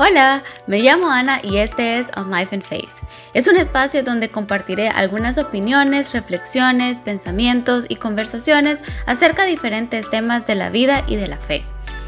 [0.00, 2.88] Hola, me llamo Ana y este es On Life and Faith.
[3.34, 10.46] Es un espacio donde compartiré algunas opiniones, reflexiones, pensamientos y conversaciones acerca de diferentes temas
[10.46, 11.64] de la vida y de la fe.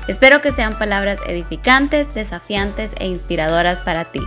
[0.07, 4.21] Espero que sean palabras edificantes, desafiantes e inspiradoras para ti.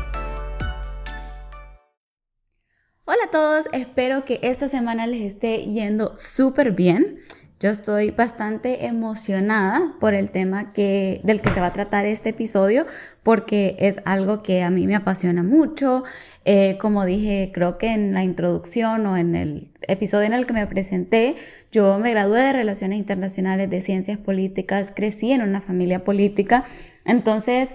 [3.05, 7.18] Hola a todos, espero que esta semana les esté yendo súper bien.
[7.64, 12.32] Yo estoy bastante emocionada por el tema que, del que se va a tratar este
[12.32, 12.86] episodio
[13.23, 16.04] porque es algo que a mí me apasiona mucho.
[16.44, 20.52] Eh, como dije, creo que en la introducción o en el episodio en el que
[20.52, 21.38] me presenté,
[21.71, 26.66] yo me gradué de Relaciones Internacionales de Ciencias Políticas, crecí en una familia política.
[27.05, 27.70] Entonces,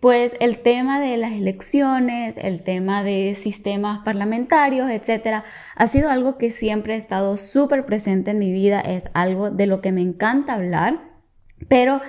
[0.00, 5.44] pues el tema de las elecciones, el tema de sistemas parlamentarios, etcétera,
[5.76, 9.66] ha sido algo que siempre ha estado súper presente en mi vida, es algo de
[9.66, 11.00] lo que me encanta hablar,
[11.68, 12.00] pero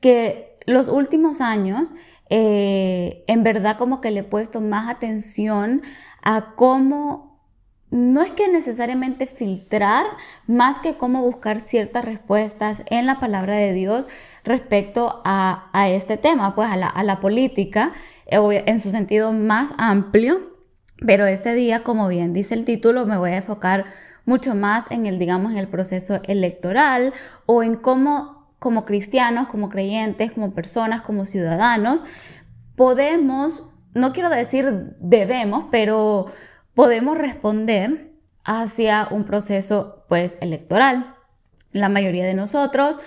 [0.00, 1.94] que los últimos años
[2.32, 5.82] eh, en verdad como que le he puesto más atención
[6.22, 7.30] a cómo
[7.90, 10.06] no es que necesariamente filtrar,
[10.46, 14.08] más que cómo buscar ciertas respuestas en la palabra de Dios
[14.50, 17.92] respecto a, este tema, pues a la, política,
[18.26, 20.50] eh, en su sentido más amplio.
[21.06, 23.86] Pero este día, como bien dice el título, me voy a enfocar
[24.26, 27.14] mucho más en el, digamos, en el proceso electoral
[27.46, 32.04] o en cómo como cristianos, como creyentes, como personas, como ciudadanos,
[32.76, 33.64] podemos,
[33.94, 36.26] no quiero decir debemos, pero
[36.74, 38.12] podemos responder
[38.44, 41.16] hacia un proceso pues electoral.
[41.72, 43.00] La mayoría de nosotros,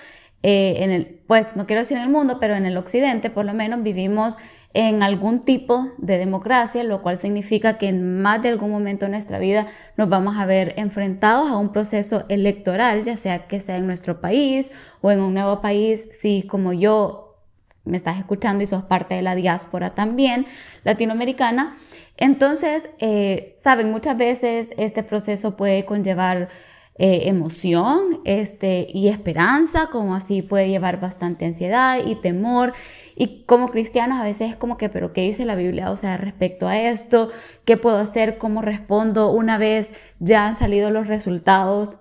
[0.46, 3.46] eh, en el, pues no quiero decir en el mundo, pero en el occidente por
[3.46, 4.36] lo menos vivimos
[4.74, 9.12] en algún tipo de democracia, lo cual significa que en más de algún momento de
[9.12, 13.78] nuestra vida nos vamos a ver enfrentados a un proceso electoral, ya sea que sea
[13.78, 14.70] en nuestro país
[15.00, 17.38] o en un nuevo país, si como yo
[17.84, 20.44] me estás escuchando y sos parte de la diáspora también
[20.84, 21.74] latinoamericana,
[22.16, 26.48] entonces, eh, saben, muchas veces este proceso puede conllevar
[26.96, 32.72] eh, emoción este, y esperanza, como así puede llevar bastante ansiedad y temor.
[33.16, 35.90] Y como cristianos a veces es como que, pero ¿qué dice la Biblia?
[35.90, 37.30] O sea, respecto a esto,
[37.64, 38.38] ¿qué puedo hacer?
[38.38, 41.98] ¿Cómo respondo una vez ya han salido los resultados?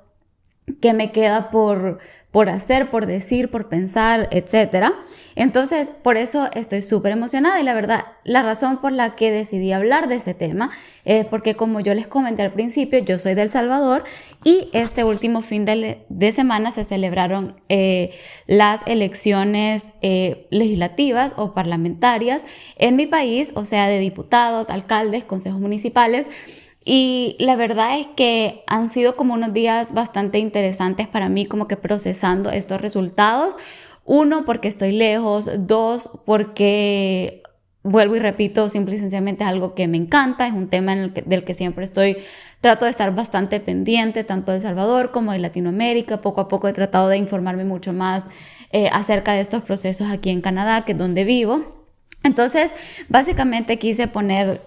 [0.82, 2.00] ¿Qué me queda por,
[2.34, 4.96] por hacer, por decir, por pensar, etcétera.
[5.36, 9.72] Entonces, por eso estoy súper emocionada y la verdad, la razón por la que decidí
[9.72, 10.72] hablar de ese tema
[11.06, 14.04] es porque como yo les comenté al principio, yo soy del Salvador
[14.44, 18.10] y este último fin de, semana se celebraron eh,
[18.48, 22.46] las elecciones eh, legislativas o parlamentarias
[22.78, 26.63] en mi país, o sea, de diputados, alcaldes, consejos municipales.
[26.86, 31.68] Y la verdad es que han sido como unos días bastante interesantes para mí, como
[31.68, 33.56] que procesando estos resultados.
[34.06, 35.50] Uno, porque estoy lejos.
[35.60, 37.44] Dos, porque
[37.84, 41.44] vuelvo y repito, simple y sencillamente es algo que me encanta, es un tema del
[41.44, 42.18] que siempre estoy,
[42.62, 46.22] trato de estar bastante pendiente, tanto de El Salvador como de Latinoamérica.
[46.22, 48.24] Poco a poco he tratado de informarme mucho más
[48.72, 51.86] eh, acerca de estos procesos aquí en Canadá, que es donde vivo.
[52.24, 52.74] Entonces,
[53.10, 54.62] básicamente quise poner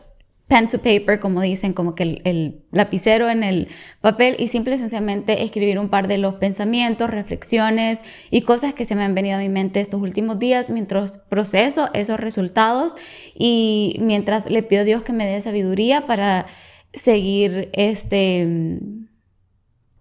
[0.49, 3.69] pen to paper, como dicen, como que el, lapicero en el
[4.01, 8.85] papel y simple y sencillamente escribir un par de los pensamientos, reflexiones y cosas que
[8.85, 12.95] se me han venido a mi mente estos últimos días mientras proceso esos resultados
[13.35, 16.47] y mientras le pido a Dios que me dé sabiduría para
[16.93, 18.47] seguir este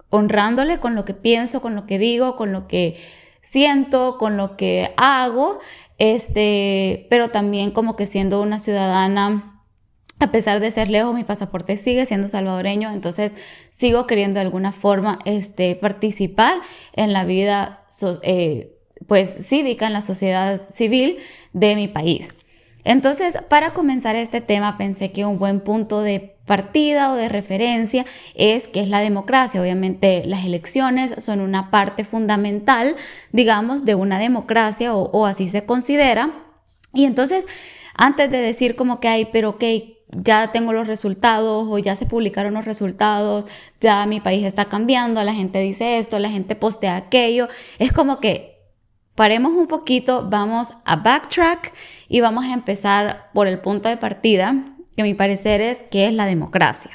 [0.09, 2.95] honrándole con lo que pienso, con lo que digo, con lo que
[3.41, 5.59] siento, con lo que hago,
[5.97, 9.54] este, pero también como que siendo una ciudadana
[10.19, 13.33] a pesar de ser lejos, mi pasaporte sigue siendo salvadoreño, entonces
[13.69, 16.55] sigo queriendo de alguna forma este, participar
[16.93, 17.85] en la vida
[18.23, 18.71] eh,
[19.07, 21.17] pues, cívica, en la sociedad civil
[21.53, 22.35] de mi país.
[22.85, 28.05] Entonces, para comenzar este tema, pensé que un buen punto de partida o de referencia
[28.35, 29.59] es que es la democracia.
[29.59, 32.95] Obviamente las elecciones son una parte fundamental,
[33.31, 36.31] digamos, de una democracia o, así se considera.
[36.93, 37.45] Y entonces,
[37.95, 42.05] antes de decir como que hay, pero que ya tengo los resultados o ya se
[42.05, 43.45] publicaron los resultados,
[43.79, 47.47] ya mi país está cambiando, la gente dice esto, la gente postea aquello.
[47.79, 48.55] Es como que
[49.15, 51.73] paremos un poquito, vamos a backtrack
[52.07, 54.55] y vamos a empezar por el punto de partida,
[54.95, 56.91] que a mi parecer es que es la democracia.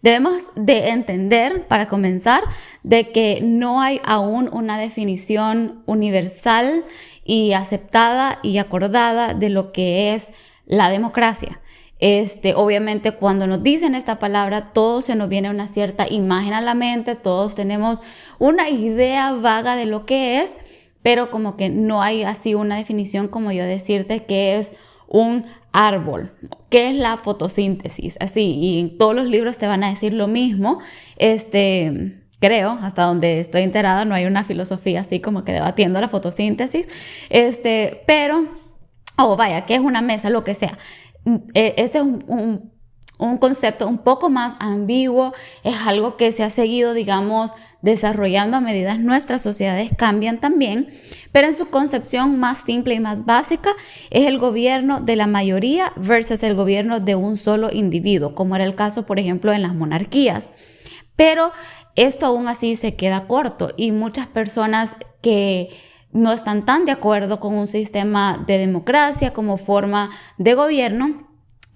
[0.00, 2.42] Debemos de entender, para comenzar,
[2.84, 6.84] de que no hay aún una definición universal
[7.24, 10.30] y aceptada y acordada de lo que es
[10.66, 11.60] la democracia.
[12.00, 16.60] Este, obviamente cuando nos dicen esta palabra, todos se nos viene una cierta imagen a
[16.60, 18.02] la mente, todos tenemos
[18.38, 20.52] una idea vaga de lo que es,
[21.02, 24.74] pero como que no hay así una definición como yo decirte que es
[25.08, 26.30] un árbol.
[26.70, 28.16] ¿Qué es la fotosíntesis?
[28.20, 30.78] Así, y en todos los libros te van a decir lo mismo.
[31.16, 36.08] Este, creo, hasta donde estoy enterada, no hay una filosofía así como que debatiendo la
[36.08, 36.88] fotosíntesis.
[37.30, 38.40] Este, pero,
[39.18, 40.30] o oh, vaya, ¿qué es una mesa?
[40.30, 40.76] Lo que sea.
[41.54, 42.78] E, este es un
[43.18, 45.32] un concepto un poco más ambiguo,
[45.64, 50.88] es algo que se ha seguido, digamos, desarrollando a medida nuestras sociedades cambian también,
[51.32, 53.70] pero en su concepción más simple y más básica
[54.10, 58.64] es el gobierno de la mayoría versus el gobierno de un solo individuo, como era
[58.64, 60.50] el caso, por ejemplo, en las monarquías.
[61.14, 61.52] Pero
[61.96, 65.70] esto aún así se queda corto y muchas personas que
[66.12, 71.28] no están tan de acuerdo con un sistema de democracia como forma de gobierno,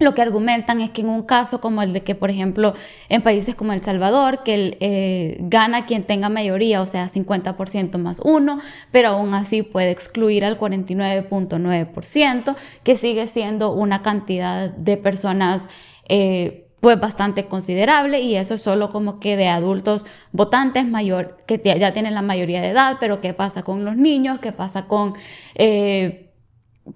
[0.03, 2.75] lo que argumentan es que en un caso como el de que, por ejemplo,
[3.09, 8.21] en países como El Salvador, que eh, gana quien tenga mayoría, o sea, 50% más
[8.25, 8.59] uno,
[8.91, 15.67] pero aún así puede excluir al 49.9%, que sigue siendo una cantidad de personas
[16.09, 21.63] eh, pues bastante considerable y eso es solo como que de adultos votantes mayor que
[21.79, 24.41] ya tienen la mayoría de edad, pero ¿qué pasa con los niños?
[24.41, 25.13] ¿Qué pasa con...
[25.55, 26.35] Eh,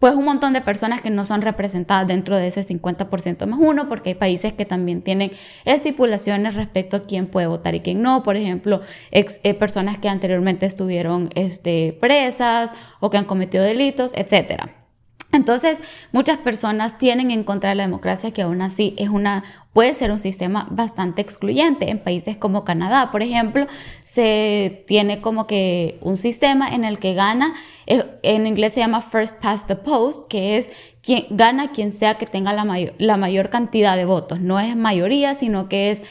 [0.00, 3.86] pues un montón de personas que no son representadas dentro de ese 50% más uno,
[3.86, 5.30] porque hay países que también tienen
[5.64, 8.80] estipulaciones respecto a quién puede votar y quién no, por ejemplo,
[9.12, 14.85] eh, personas que anteriormente estuvieron este, presas o que han cometido delitos, etcétera.
[15.36, 15.78] Entonces,
[16.12, 20.10] muchas personas tienen en contra de la democracia que aún así es una, puede ser
[20.10, 21.90] un sistema bastante excluyente.
[21.90, 23.66] En países como Canadá, por ejemplo,
[24.02, 27.54] se tiene como que un sistema en el que gana,
[27.86, 30.70] eh, en inglés se llama first past the post, que es
[31.02, 34.40] quien gana quien sea que tenga la, mayor, la mayor cantidad de votos.
[34.40, 36.02] No es mayoría, sino que es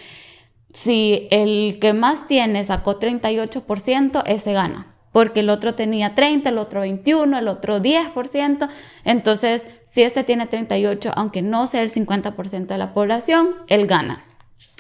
[0.74, 6.58] si el que más tiene sacó 38%, ese gana porque el otro tenía 30, el
[6.58, 8.68] otro 21, el otro 10%.
[9.06, 14.26] Entonces, si este tiene 38, aunque no sea el 50% de la población, él gana.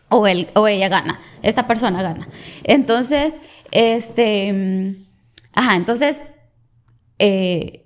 [0.10, 2.28] O, él, o ella gana, esta persona gana.
[2.66, 3.38] Entonces,
[3.72, 4.96] este, mm,
[5.54, 6.24] ajá, entonces,
[7.18, 7.86] eh,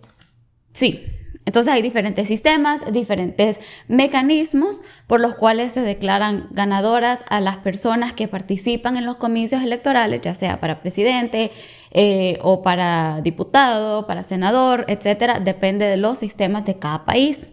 [0.74, 1.06] sí,
[1.50, 3.58] entonces hay diferentes sistemas, diferentes
[3.88, 9.64] mecanismos por los cuales se declaran ganadoras a las personas que participan en los comicios
[9.64, 11.52] electorales, ya sea para presidente
[11.92, 17.50] eh, o para diputado, para senador, etcétera, depende de los sistemas de cada país.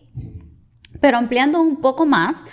[1.01, 2.45] Pero ampliando un poco más,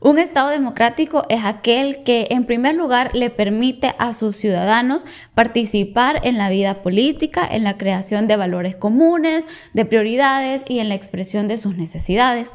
[0.00, 6.20] un Estado democrático es aquel que, en primer lugar, le permite a sus ciudadanos participar
[6.24, 10.94] en la vida política, en la creación de valores comunes, de prioridades y en la
[10.94, 12.54] expresión de sus necesidades.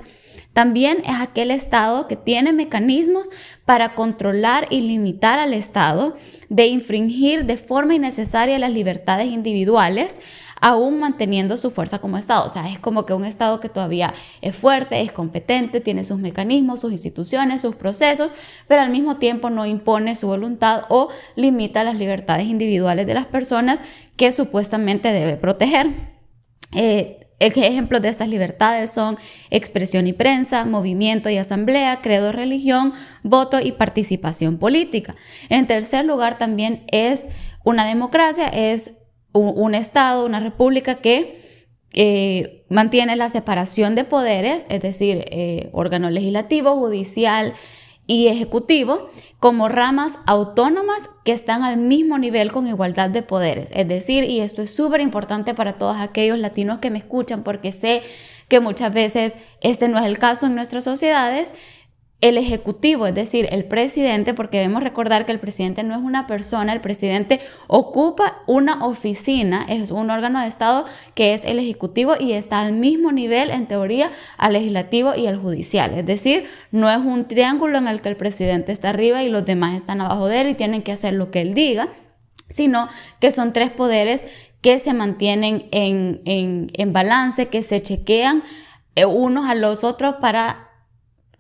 [0.60, 3.30] También es aquel Estado que tiene mecanismos
[3.64, 6.16] para controlar y limitar al Estado
[6.50, 10.20] de infringir de forma innecesaria las libertades individuales,
[10.60, 12.46] aún manteniendo su fuerza como Estado.
[12.46, 16.20] O sea, es como que un Estado que todavía es fuerte, es competente, tiene sus
[16.20, 18.34] mecanismos, sus instituciones, sus procesos,
[18.68, 21.08] pero al mismo tiempo no impone su voluntad o
[21.38, 23.82] limita las libertades individuales de las personas
[24.18, 25.88] que supuestamente debe proteger.
[26.76, 29.18] Eh, Ejemplos de estas libertades son
[29.50, 32.94] expresión y prensa, movimiento y asamblea, credo, religión,
[33.24, 35.16] voto y participación política.
[35.48, 37.28] En tercer lugar también es
[37.64, 38.94] una democracia, es
[39.32, 41.38] un, Estado, una república que
[41.94, 47.54] eh, mantiene la separación de poderes, es decir, eh, órgano legislativo, judicial
[48.10, 49.08] y ejecutivo,
[49.40, 53.70] como ramas autónomas que están al mismo nivel con igualdad de poderes.
[53.76, 57.72] Es decir, y esto es súper importante para todos aquellos latinos que me escuchan, porque
[57.72, 58.02] sé
[58.48, 61.54] que muchas veces este no es el caso en nuestras sociedades,
[62.22, 66.28] el ejecutivo, es decir, el presidente, porque debemos recordar que el presidente no es una
[66.28, 70.86] persona, el presidente ocupa una oficina, es un órgano de Estado
[71.16, 75.38] que es el ejecutivo y está al mismo nivel, en teoría, al legislativo y al
[75.38, 75.94] judicial.
[75.94, 79.46] Es decir, no es un triángulo en el que el presidente está arriba y los
[79.46, 81.88] demás están abajo de él y tienen que hacer lo que él diga,
[82.50, 82.90] sino
[83.22, 84.26] que son tres poderes
[84.60, 88.44] que se mantienen en, en balance, que se chequean
[88.96, 90.69] eh, unos a los otros para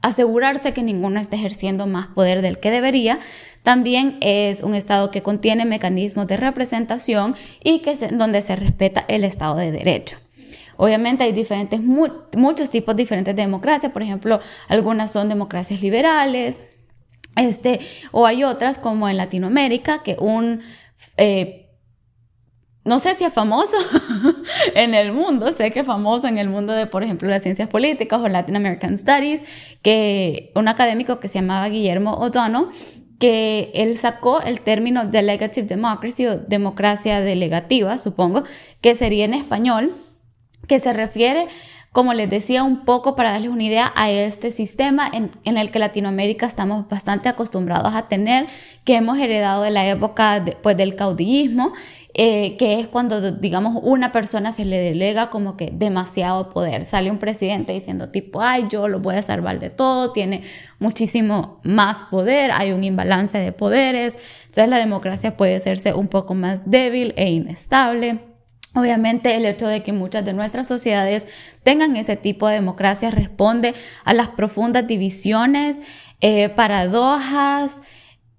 [0.02, 3.20] asegurarse que ninguno esté ejerciendo más poder del que debería.
[3.64, 9.24] También es un Estado que contiene mecanismos de representación y que donde se respeta el
[9.24, 10.18] Estado de Derecho.
[10.78, 14.40] Obviamente hay diferentes, muchos tipos diferentes de democracia, por ejemplo,
[14.70, 16.64] algunas son democracias liberales,
[17.36, 20.62] este, o hay otras como en Latinoamérica, que un
[21.18, 21.69] eh,
[22.90, 23.78] no sé si es famoso
[24.76, 27.70] en el mundo, sé que es famoso en el mundo de, por ejemplo, las ciencias
[27.70, 29.44] políticas o Latin American Studies,
[29.84, 32.66] que un académico que se llamaba Guillermo O'Donnell
[33.20, 38.44] que él sacó el término delegative democracy o democracia delegativa, supongo,
[38.82, 39.92] que sería en español,
[40.68, 41.48] que se refiere
[41.92, 45.80] como les decía, un poco para darles una idea a este sistema en, el que
[45.80, 48.46] Latinoamérica estamos bastante acostumbrados a tener,
[48.86, 51.74] que hemos heredado de la época pues, del caudillismo,
[52.14, 56.86] eh, que es cuando, digamos, una persona se le delega como que demasiado poder.
[56.86, 60.44] Sale un presidente diciendo tipo, ay, yo lo voy a salvar de todo, tiene
[60.80, 66.36] muchísimo más poder, hay un imbalance de poderes, entonces la democracia puede hacerse un poco
[66.36, 68.29] más débil e inestable.
[68.76, 71.28] Obviamente el hecho de que muchas de nuestras sociedades
[71.64, 73.74] tengan ese tipo de democracia responde
[74.06, 75.78] a las profundas divisiones,
[76.22, 77.82] eh, paradojas,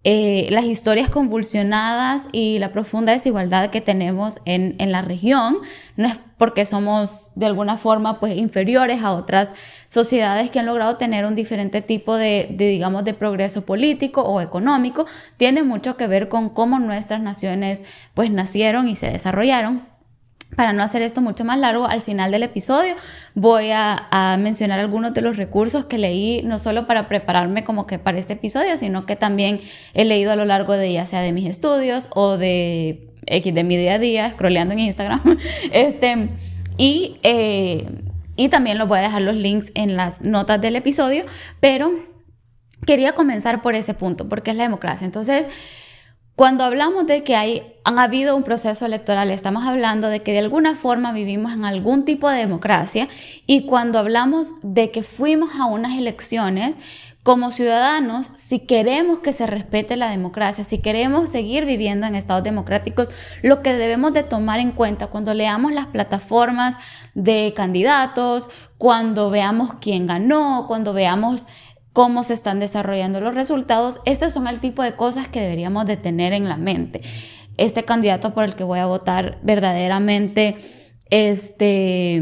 [0.02, 5.58] eh, las historias convulsionadas y la profunda desigualdad que tenemos en, la región.
[5.96, 9.52] No es porque somos de alguna forma pues inferiores a otras
[9.86, 14.40] sociedades que han logrado tener un diferente tipo de, de, digamos, de progreso político o
[14.40, 15.06] económico.
[15.36, 17.82] Tiene mucho que ver con cómo nuestras naciones
[18.14, 19.89] pues nacieron y se desarrollaron.
[20.56, 22.94] Para no hacer esto mucho más largo, al final del episodio
[23.34, 27.98] voy a, mencionar algunos de los recursos que leí, no solo para prepararme como que
[27.98, 29.60] para este episodio, sino que también
[29.94, 33.76] he leído a lo largo de ya sea de mis estudios o de, de mi
[33.76, 35.20] día a día, scrolleando en Instagram.
[35.72, 36.28] este,
[36.76, 37.86] y, eh,
[38.36, 41.24] y también los voy a dejar los links en las notas del episodio,
[41.60, 41.90] pero
[42.86, 45.04] quería comenzar por ese punto, porque es la democracia.
[45.04, 45.46] Entonces,
[46.36, 50.38] cuando hablamos de que hay, han habido un proceso electoral, estamos hablando de que de
[50.38, 53.08] alguna forma vivimos en algún tipo de democracia
[53.46, 56.78] y cuando hablamos de que fuimos a unas elecciones,
[57.22, 62.42] como ciudadanos, si queremos que se respete la democracia, si queremos seguir viviendo en estados
[62.42, 63.10] democráticos,
[63.42, 66.76] lo que debemos de tomar en cuenta cuando leamos las plataformas
[67.14, 71.46] de candidatos, cuando veamos quién ganó, cuando veamos
[71.92, 74.00] cómo se están desarrollando los resultados.
[74.04, 77.00] Estos son el tipo de cosas que deberíamos de tener en la mente.
[77.56, 80.56] Este candidato por el que voy a votar verdaderamente
[81.10, 82.16] este,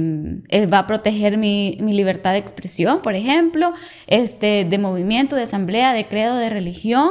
[0.49, 3.73] eh, va a proteger mi, libertad de expresión, por ejemplo,
[4.07, 7.11] este, de movimiento, de asamblea, de credo, de religión.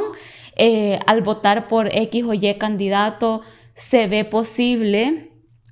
[0.56, 3.42] Eh, al votar por X o Y candidato,
[3.74, 5.27] se ve posible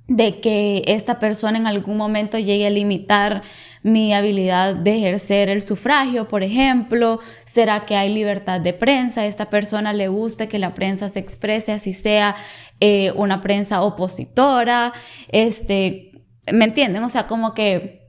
[0.07, 3.41] de que esta persona en algún momento llegue a limitar
[3.83, 7.19] mi habilidad de ejercer el sufragio, por ejemplo?
[7.45, 9.21] ¿Será que hay libertad de prensa?
[9.21, 12.35] ¿A esta persona le gusta que la prensa se exprese así sea
[12.79, 14.93] eh, una prensa opositora?
[15.29, 16.11] Este,
[16.51, 17.03] ¿Me entienden?
[17.03, 18.07] O sea, como que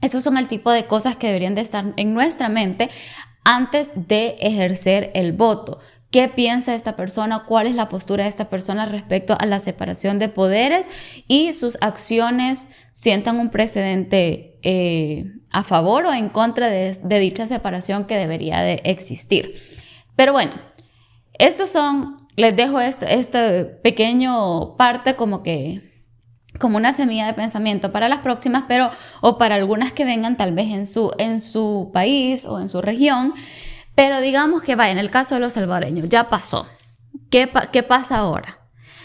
[0.00, 2.88] esos son el tipo de cosas que deberían de estar en nuestra mente
[3.44, 5.78] antes de ejercer el voto.
[6.10, 7.44] ¿Qué piensa esta persona?
[7.44, 10.88] ¿Cuál es la postura de esta persona respecto a la separación de poderes?
[11.28, 18.06] Y sus acciones sientan un precedente eh, a favor o en contra de, dicha separación
[18.06, 19.52] que debería de existir.
[20.16, 20.52] Pero bueno,
[21.34, 25.82] estos son, les dejo esto, este pequeño parte como que
[26.58, 30.54] como una semilla de pensamiento para las próximas, pero o para algunas que vengan tal
[30.54, 33.34] vez en su, en su país o en su región.
[33.98, 36.68] Pero digamos que va, en el caso de los salvadoreños, ya pasó.
[37.30, 38.60] ¿Qué, qué pasa ahora?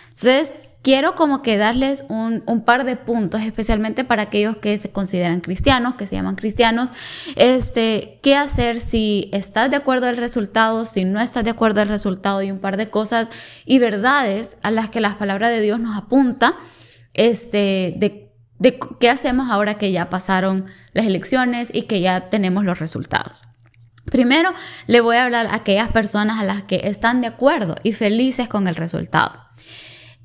[0.09, 4.91] Entonces, quiero como que darles un, un, par de puntos, especialmente para aquellos que se
[4.91, 6.91] consideran cristianos, que se llaman cristianos,
[7.38, 11.88] este, qué hacer si estás de acuerdo al resultado, si no estás de acuerdo al
[11.88, 13.31] resultado y un par de cosas
[13.65, 16.53] y verdades a las que la palabra de Dios nos apunta,
[17.15, 22.63] este, de, de qué hacemos ahora que ya pasaron las elecciones y que ya tenemos
[22.63, 23.47] los resultados.
[24.05, 24.53] Primero,
[24.88, 28.48] le voy a hablar a aquellas personas a las que están de acuerdo y felices
[28.48, 29.39] con el resultado,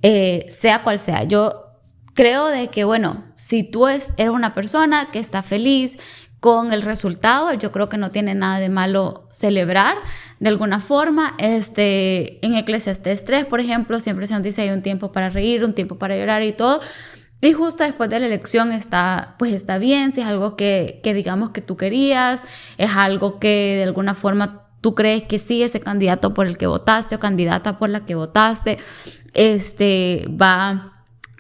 [0.03, 1.25] eh, sea cual sea.
[1.25, 1.67] Yo
[2.15, 5.99] creo de que, bueno, si tú eres una persona que está feliz
[6.41, 9.97] con el resultado, yo creo que no tiene nada de malo celebrar
[10.39, 11.35] de alguna forma.
[11.39, 15.65] Este, en Eclesiastes 3, por ejemplo, siempre se nos dice hay un tiempo para reír,
[15.65, 16.81] un tiempo para llorar y todo.
[17.41, 21.15] Y justo después de la elección está, pues está bien, si es algo que, que
[21.15, 22.43] digamos que tú querías,
[22.79, 26.67] es algo que de alguna forma tú crees que sí, ese candidato por el que
[26.67, 28.79] votaste o candidata por la que votaste,
[29.35, 30.93] este, va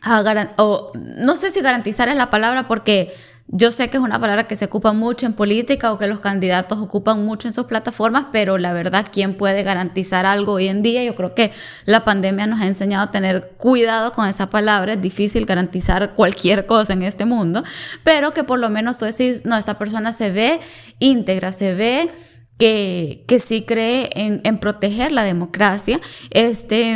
[0.02, 3.12] a garantizar, o no sé si garantizar es la palabra porque
[3.50, 6.20] yo sé que es una palabra que se ocupa mucho en política o que los
[6.20, 10.82] candidatos ocupan mucho en sus plataformas, pero la verdad, ¿quién puede garantizar algo hoy en
[10.82, 11.02] día?
[11.02, 11.50] Yo creo que
[11.86, 14.92] la pandemia nos ha enseñado a tener cuidado con esa palabra.
[14.92, 17.64] Es difícil garantizar cualquier cosa en este mundo,
[18.04, 20.60] pero que por lo menos tú decís, no, esta persona se ve
[20.98, 22.10] íntegra, se ve
[22.58, 26.00] que, que sí cree en, en proteger la democracia.
[26.30, 26.92] Este,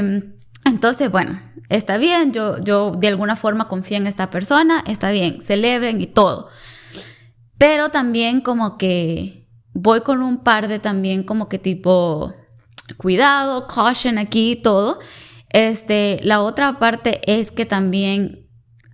[0.66, 1.38] entonces, bueno,
[1.72, 6.06] está bien, yo, yo de alguna forma confío en esta persona, está bien, celebren y
[6.06, 6.48] todo.
[7.58, 12.34] Pero también como que voy con un par de también como que tipo
[12.96, 14.98] cuidado, caution aquí, todo.
[15.50, 18.48] Este, la otra parte es que también,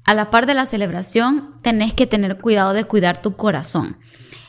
[0.05, 3.97] a la par de la celebración, tenés que tener cuidado de cuidar tu corazón.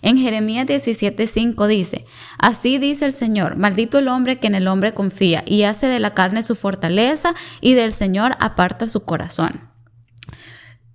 [0.01, 2.05] En Jeremías 17:5 dice,
[2.37, 5.99] Así dice el Señor, maldito el hombre que en el hombre confía y hace de
[5.99, 9.68] la carne su fortaleza y del Señor aparta su corazón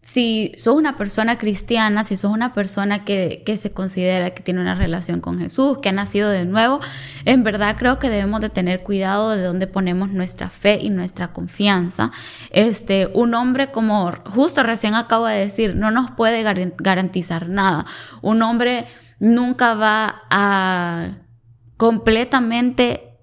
[0.04, 4.75] si sos una persona cristiana, si sos una persona que, se considera que tiene una
[4.75, 6.78] relación con Jesús, que ha nacido de nuevo,
[7.25, 11.32] en verdad creo que debemos de tener cuidado de dónde ponemos nuestra fe y nuestra
[11.32, 12.11] confianza.
[12.50, 17.87] Este, un hombre como justo recién acabo de decir, no nos puede garantizar nada.
[18.20, 18.84] Un hombre
[19.20, 21.12] nunca va a
[21.78, 23.13] completamente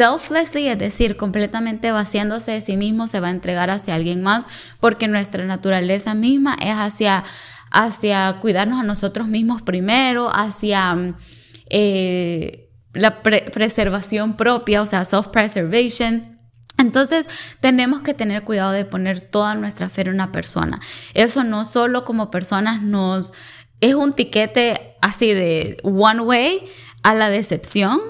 [0.00, 4.46] selflessly, es decir, completamente vaciándose de sí mismo, se va a entregar hacia alguien más,
[4.80, 7.22] porque nuestra naturaleza misma es hacia,
[7.70, 11.14] hacia cuidarnos a nosotros mismos primero, hacia
[11.68, 16.34] eh, la preservación propia, o sea, self-preservation.
[16.78, 17.26] Entonces
[17.60, 20.80] tenemos que tener cuidado de poner toda nuestra fe en una persona.
[21.12, 23.34] Eso no solo como personas nos
[23.82, 26.66] es un tiquete así de one way
[27.02, 28.00] a la decepción,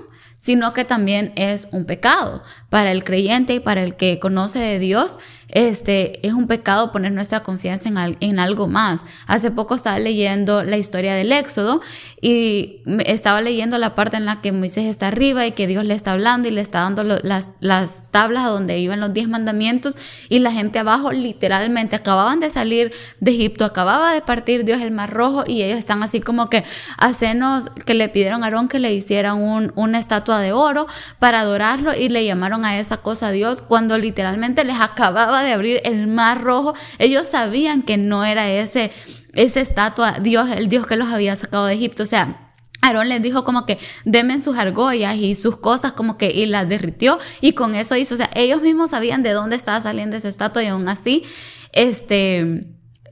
[0.41, 4.79] sino que también es un pecado para el creyente y para el que conoce de
[4.79, 5.19] Dios
[5.53, 9.01] este, es un pecado poner nuestra confianza en, algo más.
[9.27, 11.81] Hace poco estaba leyendo la historia del Éxodo
[12.21, 15.95] y estaba leyendo la parte en la que Moisés está arriba y que Dios le
[15.95, 19.97] está hablando y le está dando las, las tablas donde iban los diez mandamientos
[20.29, 24.91] y la gente abajo literalmente acababan de salir de Egipto, acababa de partir Dios el
[24.91, 26.65] mar rojo y ellos están así como que
[26.99, 30.87] hacenos que le pidieron a Aarón que le hicieran un, una estatua de oro
[31.19, 35.53] para adorarlo y le llamaron a esa cosa a Dios cuando literalmente les acababa de
[35.53, 38.91] abrir el mar rojo, ellos sabían que no era ese,
[39.35, 42.03] esa estatua, Dios, el Dios que los había sacado de Egipto.
[42.03, 42.51] O sea,
[42.83, 46.69] Aarón les dijo como que demen sus argollas y sus cosas como que y las
[46.69, 50.29] derritió y con eso hizo, o sea, ellos mismos sabían de dónde estaba saliendo esa
[50.29, 51.25] estatua y aún así,
[51.73, 52.61] este,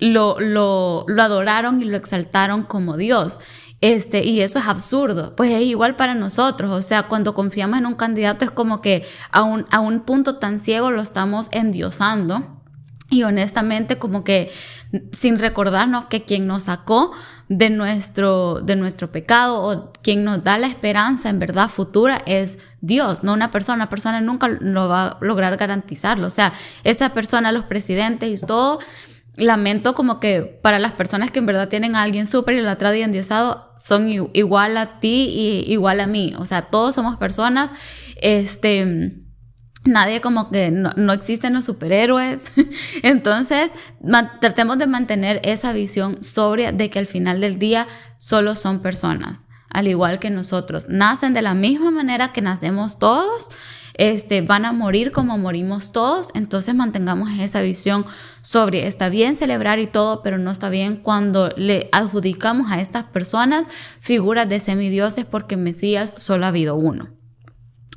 [0.01, 3.39] lo, lo, lo adoraron y lo exaltaron como Dios.
[3.81, 5.37] Este, y eso es absurdo.
[5.37, 6.71] Pues es igual para nosotros.
[6.71, 10.37] O sea, cuando confiamos en un candidato es como que a un, a un punto
[10.37, 12.59] tan ciego lo estamos endiosando.
[13.11, 14.51] Y honestamente, como que
[15.13, 17.13] sin recordarnos que quien nos sacó
[17.49, 22.59] de nuestro, de nuestro pecado o quien nos da la esperanza en verdad futura es
[22.83, 23.77] Dios, no una persona.
[23.77, 26.27] Una persona nunca lo va a lograr garantizarlo.
[26.27, 26.53] O sea,
[26.85, 28.79] esa persona, los presidentes y todo,
[29.39, 33.03] lamento como que para las personas que en verdad tienen a alguien súper idolatrado y
[33.03, 36.35] endiosado, son igual a ti y igual a mí.
[36.39, 37.71] O sea, todos somos personas,
[38.21, 39.25] este,
[39.85, 42.53] nadie como que no, existen los superhéroes.
[43.03, 43.73] Entonces,
[44.41, 49.49] tratemos de mantener esa visión sobria de que al final del día solo son personas,
[49.71, 50.87] al igual que nosotros.
[50.89, 53.51] Nacen de la misma manera que nacemos todos
[53.99, 58.07] este, van a morir como morimos todos, entonces mantengamos esa visión
[58.41, 63.05] sobre, está bien celebrar y todo, pero no está bien cuando le adjudicamos a estas
[63.05, 63.67] personas
[64.01, 67.09] figuras de semidioses porque Mesías solo ha habido uno.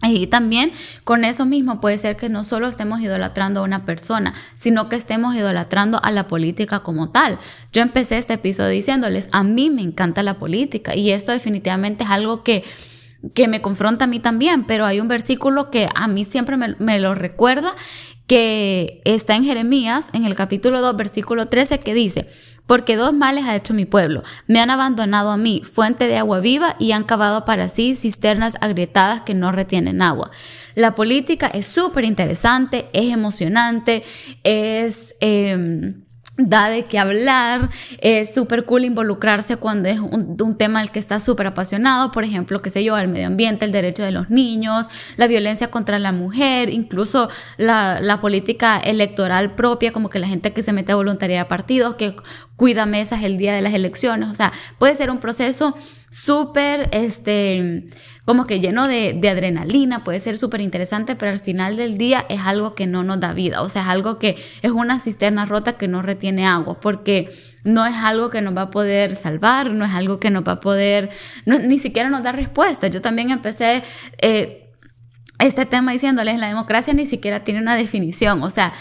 [0.04, 0.72] Y también
[1.04, 4.96] con eso mismo puede ser que no solo estemos idolatrando a una persona, sino que
[4.96, 7.38] estemos idolatrando a la política como tal.
[7.72, 12.10] Yo empecé este episodio diciéndoles, a mí me encanta la política y esto definitivamente es
[12.10, 12.64] algo que
[13.34, 17.00] que me confronta a mí también, pero hay un versículo que a mí siempre me,
[17.00, 17.76] lo recuerda,
[18.28, 22.28] que está en Jeremías, en el capítulo 2, versículo 13, que dice,
[22.66, 24.24] porque dos males ha hecho mi pueblo.
[24.48, 28.58] Me han abandonado a mí, fuente de agua viva, y han cavado para sí cisternas
[28.62, 30.32] agrietadas que no retienen agua.
[30.76, 34.04] La política es súper interesante, es emocionante,
[34.44, 35.16] es...
[35.20, 36.06] Em,
[36.50, 41.20] da de qué hablar, es súper cool involucrarse cuando es un, tema al que está
[41.20, 44.88] súper apasionado, por ejemplo, qué sé yo, el medio ambiente, el derecho de los niños,
[45.18, 50.54] la violencia contra la mujer, incluso la, la política electoral propia, como que la gente
[50.54, 52.16] que se mete a voluntariar a partidos, que
[52.56, 55.76] cuida mesas el día de las elecciones, o sea, puede ser un proceso
[56.12, 57.86] súper, este,
[58.26, 62.42] como que lleno de, adrenalina, puede ser súper interesante, pero al final del día es
[62.42, 65.74] algo que no nos da vida, o sea, es algo que es una cisterna rota
[65.74, 67.30] que no retiene agua, porque
[67.64, 70.54] no es algo que nos va a poder salvar, no es algo que nos va
[70.54, 71.10] a poder,
[71.46, 72.88] ni siquiera nos da respuesta.
[72.88, 73.84] Yo también empecé...
[74.22, 74.58] Eh,
[75.40, 78.72] este tema diciéndoles, la democracia ni siquiera tiene una definición, o sea,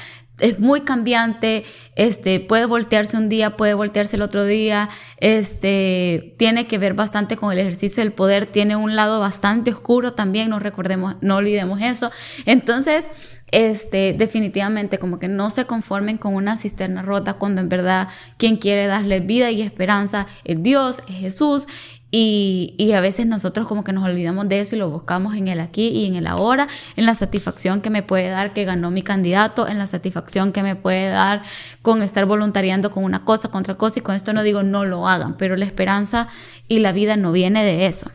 [0.41, 1.65] es muy cambiante,
[1.97, 7.37] este, puede voltearse un día, puede voltearse el otro día, este, tiene que ver bastante
[7.37, 11.81] con el ejercicio del poder, tiene un lado bastante oscuro también, no recordemos, no olvidemos
[11.81, 12.11] eso.
[12.47, 13.07] Entonces,
[13.53, 18.57] este, definitivamente como que no se conformen con una cisterna rota cuando en verdad quien
[18.57, 21.67] quiere darle vida y esperanza es Dios, es Jesús
[22.13, 25.47] Y, y, a veces nosotros como que nos olvidamos de eso y lo buscamos en
[25.47, 28.91] el aquí y en el ahora, en la satisfacción que me puede dar que ganó
[28.91, 31.43] mi candidato, en la satisfacción que me puede dar
[31.83, 34.01] con estar voluntariando con una cosa, con otra cosa.
[34.01, 36.27] Y con esto no digo no lo hagan, pero la esperanza
[36.67, 38.11] y la vida no viene de eso.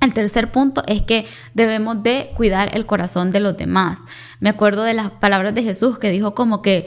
[0.00, 3.98] El tercer punto es que debemos de cuidar el corazón de los demás.
[4.38, 6.86] Me acuerdo de las palabras de Jesús que dijo como que,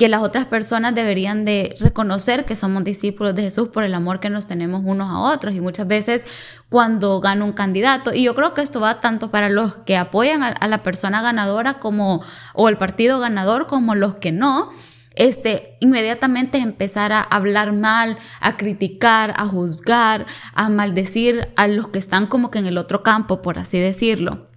[0.00, 4.18] que las otras personas deberían de reconocer que somos discípulos de Jesús por el amor
[4.18, 5.54] que nos tenemos unos a otros.
[5.54, 6.24] Y muchas veces
[6.70, 10.42] cuando gana un candidato, y yo creo que esto va tanto para los que apoyan
[10.42, 14.70] a, la persona ganadora como, o el partido ganador como los que no,
[15.16, 21.98] este, inmediatamente empezar a hablar mal, a criticar, a juzgar, a maldecir a los que
[21.98, 24.49] están como que en el otro campo, por así decirlo.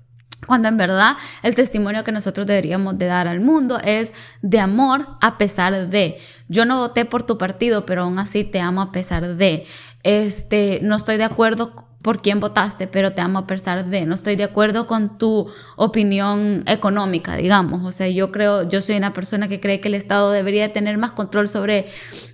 [0.48, 5.08] Cuando en verdad el testimonio que nosotros deberíamos de dar al mundo es de amor
[5.22, 6.18] a pesar de.
[6.48, 9.66] Yo no voté por tu partido, pero aún así te amo a pesar de.
[10.04, 14.06] Este, no estoy de acuerdo por quién votaste, pero te amo a pesar de.
[14.06, 17.84] No estoy de acuerdo con tu opinión económica, digamos.
[17.84, 20.98] O sea, yo creo, yo soy una persona que cree que el Estado debería tener
[20.98, 21.88] más control sobre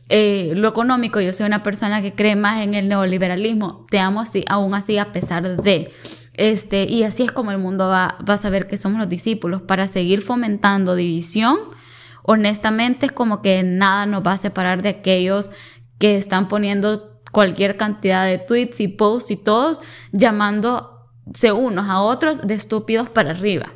[0.09, 1.21] eh, lo económico.
[1.21, 3.85] Yo soy una persona que cree más en el neoliberalismo.
[3.91, 5.91] Te amo así, aún así a pesar de.
[6.33, 9.61] Este, y así es como el mundo va, va a saber que somos los discípulos.
[9.61, 11.57] Para seguir fomentando división,
[12.23, 15.51] honestamente es como que nada nos va a separar de aquellos
[15.97, 22.41] que están poniendo cualquier cantidad de tweets y posts y todos llamándose unos a otros
[22.47, 23.67] de estúpidos para arriba.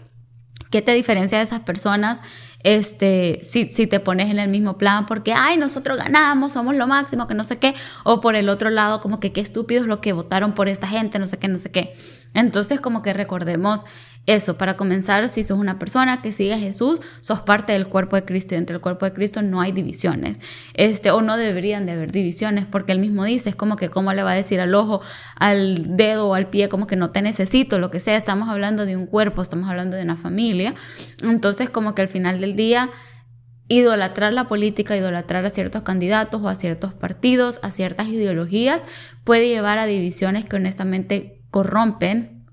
[0.72, 2.24] ¿Qué te diferencia de esas personas
[2.64, 6.88] este, si, si te pones en el mismo plan porque, ay, nosotros ganamos, somos lo
[6.88, 9.98] máximo, que no sé qué, o por el otro lado, como que qué estúpidos los
[9.98, 11.94] que votaron por esta gente, no sé qué, no sé qué.
[12.34, 13.86] Entonces, como que recordemos
[14.26, 18.16] eso, para comenzar, si sos una persona que sigue a Jesús, sos parte del cuerpo
[18.16, 20.40] de Cristo y entre el cuerpo de Cristo no hay divisiones.
[20.76, 24.14] Este, o no deberían de haber divisiones, porque él mismo dice, es como que cómo
[24.14, 25.02] le va a decir al ojo,
[25.36, 28.86] al dedo o al pie, como que no te necesito, lo que sea, estamos hablando
[28.86, 30.74] de un cuerpo, estamos hablando de una familia.
[31.22, 32.92] Entonces, como que al final del día
[33.68, 38.84] idolatrar la política, idolatrar a ciertos candidatos o a ciertos partidos, a ciertas ideologías,
[39.26, 42.44] puede llevar a divisiones que honestamente corrompen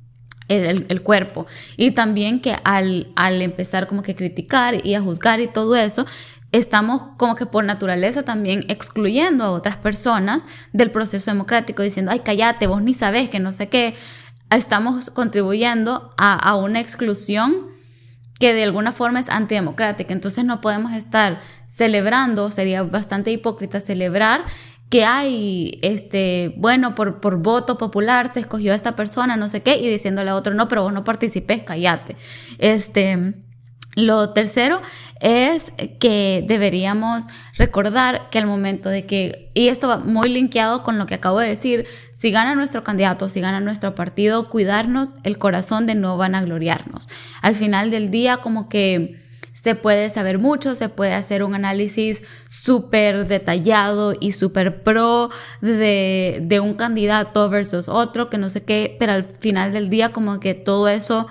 [0.49, 1.47] el, cuerpo.
[1.79, 6.05] Y también que al, al empezar como que criticar y a juzgar y todo eso,
[6.53, 12.21] estamos como que por naturaleza también excluyendo a otras personas del proceso democrático, diciendo, ay,
[12.21, 13.95] cállate, vos ni sabés que no sé qué.
[14.51, 17.55] Estamos contribuyendo a, a una exclusión
[18.39, 20.13] que de alguna forma es antidemocrática.
[20.13, 24.43] Entonces no podemos estar celebrando, sería bastante hipócrita celebrar
[24.91, 29.63] que hay, este, bueno, por, por voto popular se escogió a esta persona, no sé
[29.63, 32.17] qué, y diciéndole a otro, no, pero vos no participes, cállate.
[32.59, 33.35] Este,
[33.95, 34.83] lo tercero
[35.21, 37.25] es que deberíamos
[37.57, 41.39] recordar que al momento de que, y esto va muy linkeado con lo que acabo
[41.39, 46.17] de decir, si gana nuestro candidato, si gana nuestro partido, cuidarnos el corazón de no
[46.17, 47.09] vanagloriarnos.
[47.43, 49.21] Al final del día, como que
[49.61, 56.41] se puede saber mucho, se puede hacer un análisis súper detallado y súper pro de,
[56.43, 60.41] de, un candidato versus otro, que no sé qué, pero al final del día como
[60.41, 61.27] que todo eso,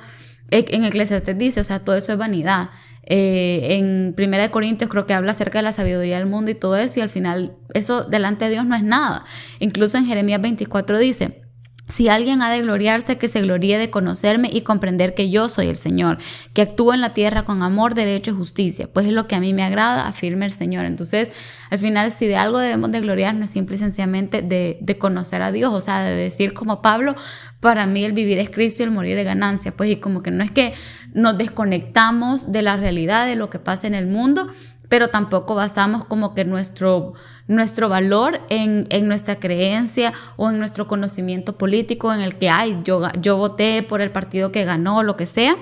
[0.51, 2.69] en Eclesiastes dice, o sea, todo eso es vanidad.
[3.11, 6.55] Eh, en Primera de Corintios creo que habla acerca de la sabiduría del mundo y
[6.55, 9.23] todo eso, y al final eso delante de Dios no es nada.
[9.57, 11.41] Incluso en Jeremías 24 dice,
[11.91, 15.67] si alguien ha de gloriarse, que se gloríe de conocerme y comprender que yo soy
[15.67, 16.19] el Señor,
[16.53, 19.39] que actúo en la tierra con amor, derecho y justicia, pues es lo que a
[19.39, 20.85] mí me agrada, afirma el Señor.
[20.85, 21.31] Entonces,
[21.69, 25.41] al final, si de algo debemos de gloriarnos, es simple y sencillamente de, de conocer
[25.41, 27.15] a Dios, o sea, de decir como Pablo,
[27.59, 30.31] para mí el vivir es Cristo y el morir es ganancia, pues y como que
[30.31, 30.73] no es que
[31.13, 34.47] nos desconectamos de la realidad, de lo que pasa en el mundo,
[34.89, 37.13] pero tampoco basamos como que nuestro,
[37.47, 42.79] nuestro valor en, en, nuestra creencia o en nuestro conocimiento político en el que, ay,
[42.83, 45.55] yo, yo voté por el partido que ganó, lo que sea.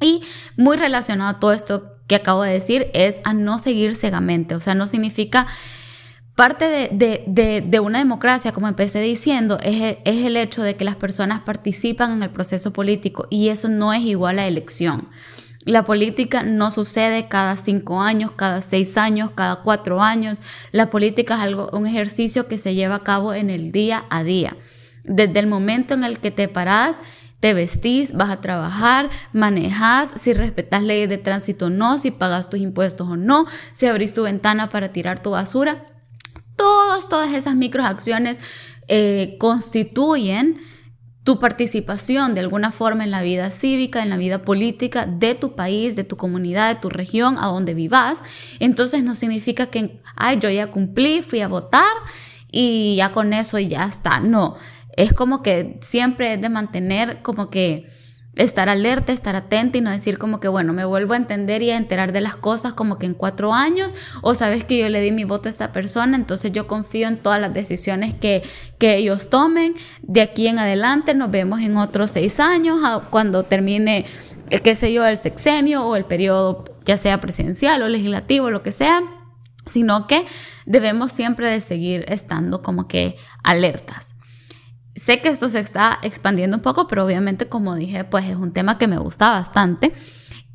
[0.00, 0.22] Y
[0.56, 4.60] muy relacionado a todo esto que acabo de decir es a no seguir ciegamente, o
[4.60, 5.46] sea, no significa...
[6.34, 10.84] Parte de, de, de, una democracia, como empecé diciendo, es, es el hecho de que
[10.86, 15.10] las personas participan en el proceso político y eso no es igual a elección.
[15.64, 20.40] La política no sucede cada cinco años, cada seis años, cada cuatro años.
[20.72, 24.24] La política es algo, un ejercicio que se lleva a cabo en el día a
[24.24, 24.56] día.
[25.04, 26.98] Desde el momento en el que te paras,
[27.38, 32.50] te vestís, vas a trabajar, manejas, si respetas leyes de tránsito o no, si pagas
[32.50, 35.84] tus impuestos o no, si abrís tu ventana para tirar tu basura.
[36.56, 38.38] Todas, todas esas microacciones
[38.88, 40.58] eh, constituyen
[41.24, 45.54] tu participación de alguna forma en la vida cívica, en la vida política de tu
[45.54, 48.24] país, de tu comunidad, de tu región, a donde vivas,
[48.58, 51.92] entonces no significa que, ay, yo ya cumplí, fui a votar
[52.50, 54.20] y ya con eso ya está.
[54.20, 54.56] No,
[54.96, 57.86] es como que siempre es de mantener como que
[58.34, 61.70] estar alerta, estar atenta y no decir como que, bueno, me vuelvo a entender y
[61.70, 63.92] a enterar de las cosas como que en cuatro años,
[64.22, 67.18] o sabes que yo le di mi voto a esta persona, entonces yo confío en
[67.18, 68.42] todas las decisiones que,
[68.78, 69.74] que ellos tomen.
[70.00, 72.78] De aquí en adelante nos vemos en otros seis años,
[73.10, 74.06] cuando termine,
[74.50, 78.62] eh, qué sé yo, el sexenio o el periodo, ya sea presidencial o legislativo, lo
[78.62, 79.02] que sea,
[79.66, 80.24] sino que
[80.64, 84.14] debemos siempre de seguir estando como que alertas.
[84.94, 88.52] Sé que esto se está expandiendo un poco, pero obviamente, como dije, pues es un
[88.52, 89.92] tema que me gusta bastante.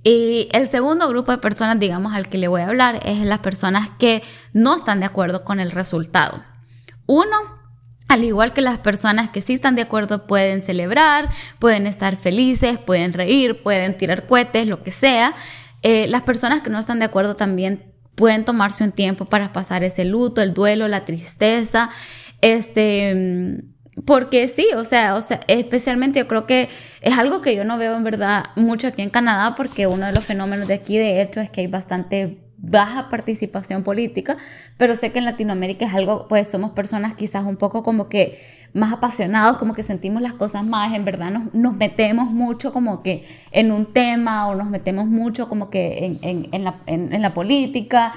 [0.04, 3.40] Y el segundo grupo de personas, digamos, al que le voy a hablar es las
[3.40, 4.24] personas que
[4.54, 6.42] no están de acuerdo con el resultado.
[7.08, 7.36] Uno,
[8.08, 12.78] al igual que las personas que sí están de acuerdo pueden celebrar, pueden estar felices,
[12.78, 15.34] pueden reír, pueden tirar cohetes, lo que sea.
[15.82, 19.84] Eh, las personas que no están de acuerdo también pueden tomarse un tiempo para pasar
[19.84, 21.90] ese luto, el duelo, la tristeza.
[22.42, 23.64] Este
[24.06, 26.70] porque sí, o sea, o sea, especialmente yo creo que
[27.02, 30.12] es algo que yo no veo en verdad mucho aquí en Canadá, porque uno de
[30.12, 34.36] los fenómenos de aquí, de hecho, es que hay bastante baja participación política,
[34.78, 38.40] pero sé que en Latinoamérica es algo, pues somos personas quizás un poco como que
[38.74, 43.04] más apasionados, como que sentimos las cosas más, en verdad nos, nos metemos mucho como
[43.04, 47.22] que en un tema o nos metemos mucho como que en, en, en, la, en
[47.22, 48.14] la política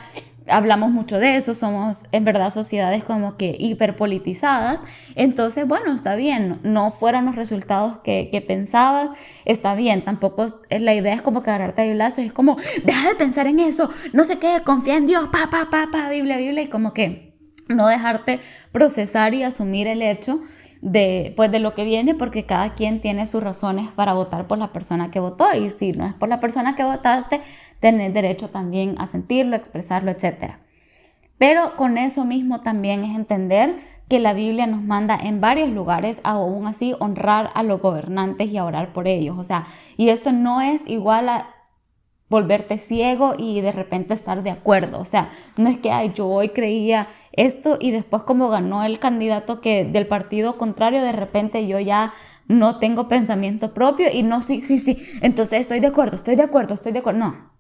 [0.51, 4.81] hablamos mucho de eso, somos en verdad sociedades como que hiperpolitizadas,
[5.15, 9.11] entonces bueno, está bien, no fueron los resultados que, que pensabas,
[9.45, 13.15] está bien, tampoco la idea es como que agarrarte a lazo, es como, deja de
[13.15, 16.63] pensar en eso, no sé qué, confía en Dios, pa, pa, pa, pa, Biblia, Biblia,
[16.63, 17.31] y como que
[17.69, 18.41] no dejarte
[18.73, 20.41] procesar y asumir el hecho
[20.81, 24.59] de, pues, de lo que viene, porque cada quien tiene sus razones para votar por
[24.59, 25.47] la persona que votó.
[25.55, 27.40] Y si no es por la persona que votaste,
[27.81, 30.55] tenés derecho también a sentirlo, expresarlo, etc.
[31.38, 33.77] Pero con eso mismo también es entender
[34.09, 38.57] que la Biblia nos manda en varios lugares aún así honrar a los gobernantes y
[38.57, 39.38] a orar por ellos.
[39.38, 39.66] O sea,
[39.97, 41.47] y esto no es igual a
[42.31, 44.99] volverte ciego y de repente estar de acuerdo.
[44.99, 48.99] O sea, no es que Ay, yo hoy creía esto y después como ganó el
[48.99, 52.12] candidato que del partido contrario, de repente yo ya
[52.47, 56.43] no tengo pensamiento propio y no, sí, sí, sí, entonces estoy de acuerdo, estoy de
[56.45, 57.21] acuerdo, estoy de acuerdo.
[57.21, 57.51] No.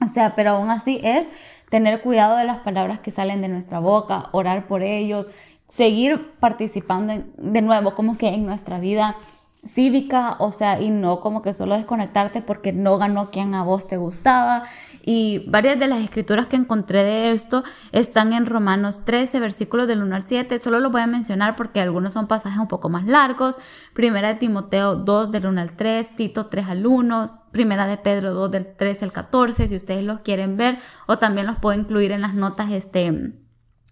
[0.00, 1.28] O sea, pero aún así es
[1.70, 5.28] tener cuidado de las palabras que salen de nuestra boca, orar por ellos,
[5.66, 9.16] seguir participando de nuevo como que en nuestra vida
[9.64, 13.86] cívica, o sea, y no como que solo desconectarte porque no ganó quien a vos
[13.86, 14.64] te gustaba.
[15.02, 20.02] Y varias de las escrituras que encontré de esto están en Romanos 13, versículos del
[20.02, 20.58] 1 al 7.
[20.58, 23.56] Solo los voy a mencionar porque algunos son pasajes un poco más largos.
[23.94, 28.34] Primera de Timoteo 2 del 1 al 3, Tito 3 al 1, Primera de Pedro
[28.34, 32.12] 2 del 3 al 14, si ustedes los quieren ver, o también los puedo incluir
[32.12, 33.32] en las notas este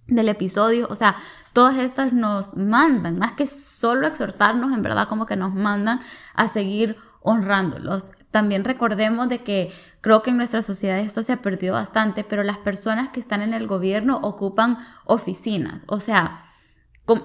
[0.08, 1.16] del episodio, o sea,
[1.52, 6.00] todas estas nos mandan, más que solo exhortarnos, en verdad como que nos mandan
[6.34, 8.12] a seguir honrándolos.
[8.30, 12.44] También recordemos de que creo que en nuestra sociedad esto se ha perdido bastante, pero
[12.44, 16.44] las personas que están en el gobierno ocupan oficinas, o sea,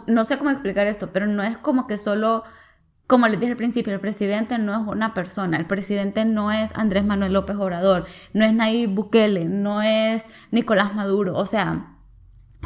[0.08, 2.44] no sé cómo explicar esto, pero no es como que solo
[3.12, 6.74] como les dije al principio, el presidente no es una persona, el presidente no es
[6.78, 11.98] Andrés Manuel López Obrador, no es Nayib Bukele, no es Nicolás Maduro, o sea,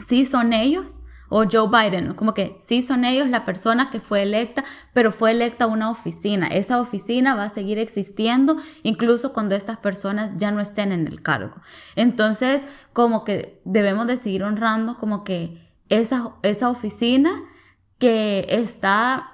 [0.08, 4.22] sí son ellos, o Joe Biden, como que sí son ellos la persona que fue
[4.22, 6.48] electa, pero fue electa una oficina.
[6.48, 11.22] Esa oficina va a seguir existiendo incluso cuando estas personas ya no estén en el
[11.22, 11.56] cargo.
[11.96, 17.44] Entonces, como que debemos de seguir honrando como que esa, esa oficina
[17.98, 19.32] que está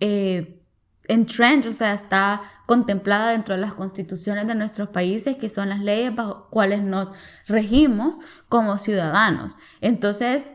[0.00, 0.62] eh,
[1.08, 5.68] en trend, o sea, está contemplada dentro de las constituciones de nuestros países, que son
[5.68, 7.12] las leyes bajo cuales nos
[7.46, 8.16] regimos
[8.48, 9.56] como ciudadanos.
[9.80, 10.50] Entonces,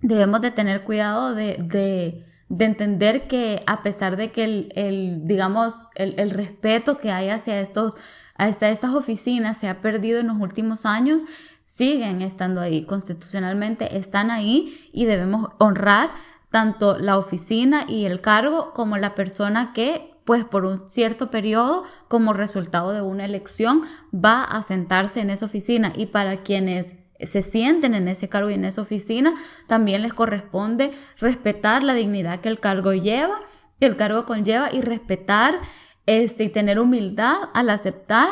[0.00, 6.98] debemos de tener cuidado de, entender que a pesar de que el, digamos, el, respeto
[6.98, 7.96] que hay hacia estos,
[8.34, 11.22] hasta estas oficinas se ha perdido en los últimos años,
[11.62, 16.10] siguen estando ahí, constitucionalmente están ahí y debemos honrar
[16.50, 21.84] tanto la oficina y el cargo como la persona que pues por un cierto periodo,
[22.08, 25.92] como resultado de una elección, va a sentarse en esa oficina.
[25.96, 29.34] Y para quienes se sienten en ese cargo y en esa oficina,
[29.68, 33.40] también les corresponde respetar la dignidad que el cargo lleva,
[33.78, 35.60] que el cargo conlleva y respetar
[36.06, 38.28] este, y tener humildad al aceptar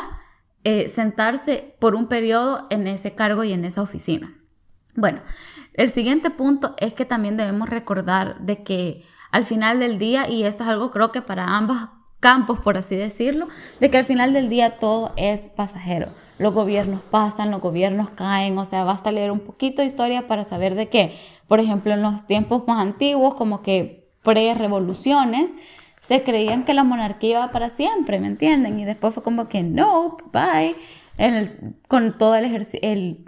[0.65, 4.35] eh, sentarse por un periodo en ese cargo y en esa oficina.
[4.95, 5.21] Bueno,
[5.73, 9.05] el siguiente punto es que también debemos recordar de que
[9.35, 11.75] al final del día, y esto es algo creo que para ambos
[12.21, 13.49] campos, por así decirlo,
[13.81, 16.07] de que al final del día todo es pasajero.
[16.39, 20.45] Los gobiernos pasan, los gobiernos caen, o sea, basta leer un poquito de historia para
[20.45, 21.13] saber de que,
[21.49, 25.51] por ejemplo, en los tiempos más antiguos, como que pre-revoluciones,
[25.99, 28.79] se creían que la monarquía iba para siempre, ¿me entienden?
[28.79, 30.77] Y después fue como que no, bye,
[31.89, 32.45] con todo el,
[32.81, 33.25] el,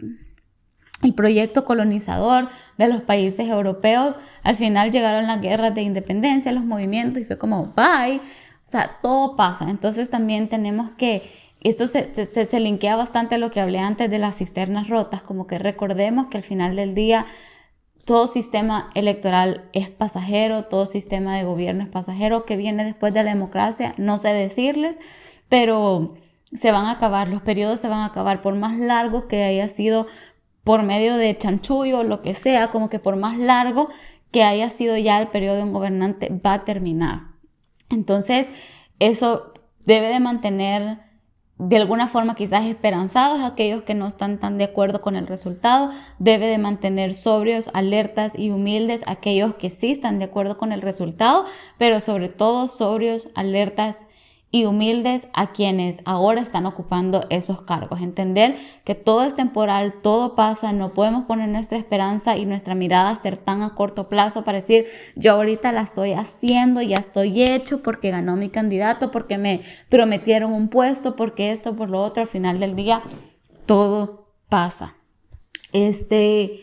[1.04, 6.66] el proyecto colonizador de los países europeos, al final llegaron las guerras de independencia, los
[6.66, 9.70] movimientos, y fue como bye, o sea, todo pasa.
[9.70, 11.24] Entonces también tenemos que
[11.62, 15.22] esto se, se, se, linkea bastante a lo que hablé antes de las cisternas rotas,
[15.22, 17.26] como que recordemos que al final del día
[18.06, 23.24] todo sistema electoral es pasajero, todo sistema de gobierno es pasajero, que viene después de
[23.24, 24.98] la democracia, no sé decirles,
[25.50, 26.16] pero
[26.54, 29.68] se van a acabar, los periodos se van a acabar, por más largo que haya
[29.68, 30.08] sido
[30.68, 33.88] por medio de chanchullo lo que sea, como que por más largo
[34.34, 37.22] que haya sido ya el periodo de un gobernante, va a terminar.
[37.90, 38.48] Entonces,
[39.00, 39.54] eso
[39.86, 41.00] debe de mantener
[41.58, 45.92] de alguna forma quizás esperanzados aquellos que no están tan de acuerdo con el resultado,
[46.20, 50.82] debe de mantener sobrios, alertas y humildes aquellos que sí están de acuerdo con el
[50.82, 51.46] resultado,
[51.78, 54.06] pero sobre todo sobrios, alertas
[54.50, 58.02] y humildes a quienes ahora están ocupando esos cargos.
[58.02, 63.10] Entender que todo es temporal, todo pasa, no podemos poner nuestra esperanza y nuestra mirada
[63.10, 67.44] a ser tan a corto plazo para decir, yo ahorita la estoy haciendo, ya estoy
[67.44, 72.24] hecho porque ganó mi candidato, porque me prometieron un puesto, porque esto, por lo otro,
[72.24, 73.02] al final del día,
[73.66, 74.96] todo pasa.
[75.74, 76.62] Este,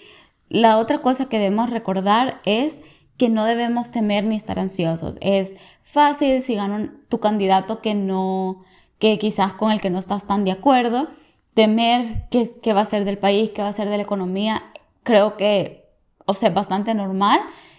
[0.48, 2.80] la otra cosa que debemos recordar es
[3.16, 5.18] que no debemos temer ni estar ansiosos.
[5.20, 5.50] Es
[5.84, 8.64] fácil si gana tu candidato que no,
[8.98, 11.08] que quizás con el que no estás tan de acuerdo,
[11.54, 14.62] temer qué, qué va a ser del país, qué va a ser de la economía,
[15.04, 15.84] creo que,
[16.26, 17.38] o sea, es bastante normal.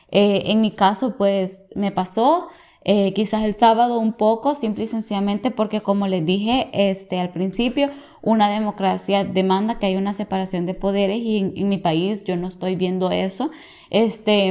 [0.09, 2.47] Eh, en mi caso, pues me pasó.
[2.87, 7.31] Eh, quizás el sábado un poco, simple y sencillamente porque como les dije este, al
[7.31, 7.89] principio,
[8.21, 12.37] una democracia demanda que haya una separación de poderes y en, en mi país yo
[12.37, 13.49] no estoy viendo eso.
[13.89, 14.49] Este,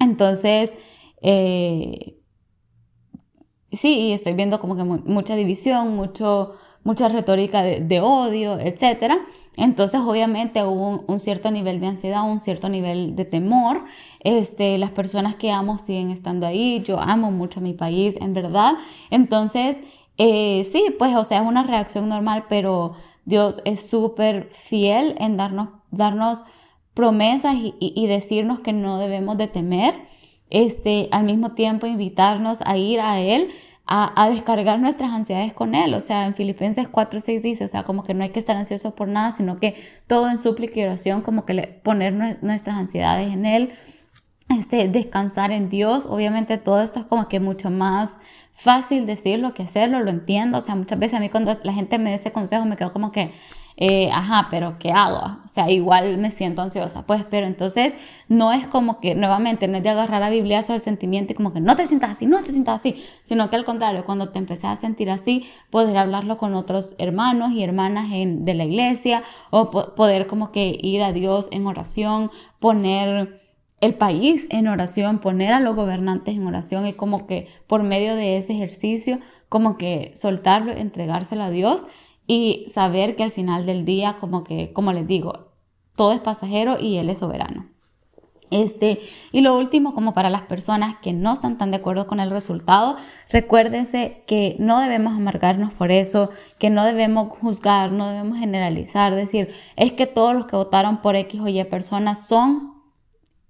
[0.00, 0.74] entonces,
[1.22, 2.15] eh,
[3.76, 9.14] sí, y estoy viendo como que mucha división, mucho, mucha retórica de, odio, etc.
[9.56, 13.84] Entonces, obviamente hubo un, cierto nivel de ansiedad, un cierto nivel de temor.
[14.20, 16.82] Este, las personas que amo siguen estando ahí.
[16.84, 18.74] Yo amo mucho a mi país, en verdad.
[19.10, 19.78] Entonces,
[20.18, 25.36] eh, sí, pues, o sea, es una reacción normal, pero Dios es súper fiel en
[25.36, 26.44] darnos, darnos
[26.94, 29.94] promesas y, decirnos que no debemos de temer,
[30.48, 33.50] este, al mismo tiempo invitarnos a ir a Él,
[33.86, 35.94] a, descargar nuestras ansiedades con Él.
[35.94, 38.56] O sea, en Filipenses 4, 6 dice, o sea, como que no hay que estar
[38.56, 39.74] ansiosos por nada, sino que
[40.06, 43.72] todo en súplica y oración, como que poner nuestras ansiedades en Él,
[44.56, 46.06] este, descansar en Dios.
[46.06, 48.10] Obviamente todo esto es como que mucho más
[48.52, 50.58] fácil decirlo que hacerlo, lo entiendo.
[50.58, 52.92] O sea, muchas veces a mí cuando la gente me da ese consejo me quedo
[52.92, 53.32] como que,
[53.78, 55.20] eh, ajá, pero ¿qué hago?
[55.44, 57.92] O sea, igual me siento ansiosa, pues, pero entonces
[58.26, 61.52] no es como que, nuevamente, no es de agarrar a bibliazo el sentimiento y como
[61.52, 64.38] que no te sientas así, no te sientas así, sino que al contrario, cuando te
[64.38, 69.70] empecé a sentir así, poder hablarlo con otros hermanos y hermanas de la iglesia o
[69.70, 73.42] poder como que ir a Dios en oración, poner
[73.82, 78.16] el país en oración, poner a los gobernantes en oración y como que por medio
[78.16, 79.18] de ese ejercicio,
[79.50, 81.86] como que soltarlo, entregárselo a Dios
[82.26, 85.48] y saber que al final del día, como que, como les digo,
[85.94, 87.66] todo es pasajero y Él es soberano.
[88.50, 89.00] Este,
[89.32, 92.30] y lo último, como para las personas que no están tan de acuerdo con el
[92.30, 92.96] resultado,
[93.30, 99.52] recuérdense que no debemos amargarnos por eso, que no debemos juzgar, no debemos generalizar, decir,
[99.74, 102.75] es que todos los que votaron por X o Y personas son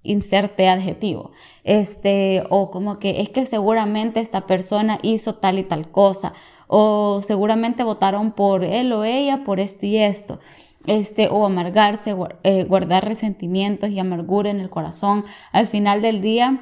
[0.07, 1.33] inserte adjetivo.
[1.65, 6.33] Este, o como que es que seguramente esta persona hizo tal y tal cosa,
[6.69, 10.41] o seguramente votaron por él o ella por esto y esto.
[10.87, 12.15] Este, o amargarse,
[12.45, 15.25] eh, guardar resentimientos y amargura en el corazón.
[15.51, 16.61] Al final del día,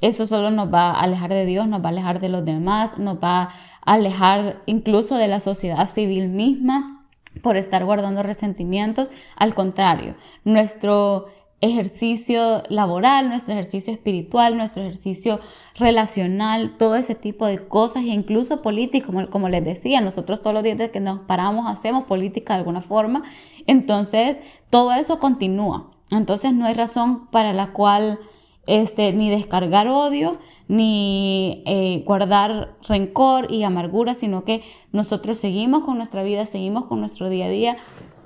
[0.00, 2.98] eso solo nos va a alejar de Dios, nos va a alejar de los demás,
[2.98, 3.50] nos va a
[3.84, 7.00] alejar incluso de la sociedad civil misma
[7.42, 9.10] por estar guardando resentimientos.
[9.36, 11.28] Al contrario, nuestro
[11.60, 15.40] ejercicio laboral, nuestro ejercicio espiritual, nuestro ejercicio
[15.76, 20.54] relacional, todo ese tipo de cosas e incluso político, como, como les decía, nosotros todos
[20.54, 23.24] los días que nos paramos hacemos política de alguna forma,
[23.66, 24.38] entonces
[24.70, 25.90] todo eso continúa.
[26.10, 28.18] Entonces no hay razón para la cual
[28.66, 34.62] este, ni descargar odio, ni eh, guardar rencor y amargura, sino que
[34.92, 37.76] nosotros seguimos con nuestra vida, seguimos con nuestro día a día,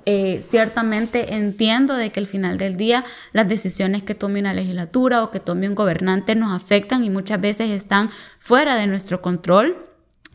[0.07, 5.23] eh, ciertamente entiendo de que al final del día las decisiones que tome una legislatura
[5.23, 9.77] o que tome un gobernante nos afectan y muchas veces están fuera de nuestro control.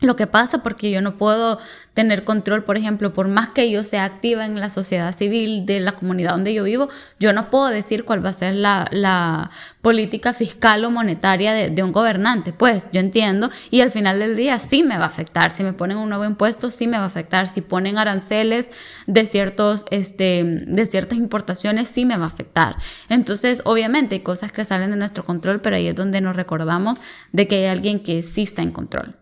[0.00, 1.58] Lo que pasa porque yo no puedo
[1.94, 5.80] tener control, por ejemplo, por más que yo sea activa en la sociedad civil de
[5.80, 6.88] la comunidad donde yo vivo,
[7.18, 9.50] yo no puedo decir cuál va a ser la,
[9.82, 12.52] política fiscal o monetaria de, un gobernante.
[12.52, 15.52] Pues yo entiendo y al final del día sí me va a afectar.
[15.52, 17.48] Si me ponen un nuevo impuesto, sí me va a afectar.
[17.48, 18.70] Si ponen aranceles
[19.06, 22.76] de, ciertos, este, de ciertas importaciones, sí me va a afectar.
[23.08, 26.98] Entonces, obviamente hay cosas que salen de nuestro control, pero ahí es donde nos recordamos
[27.32, 29.16] de que hay alguien que sí está en control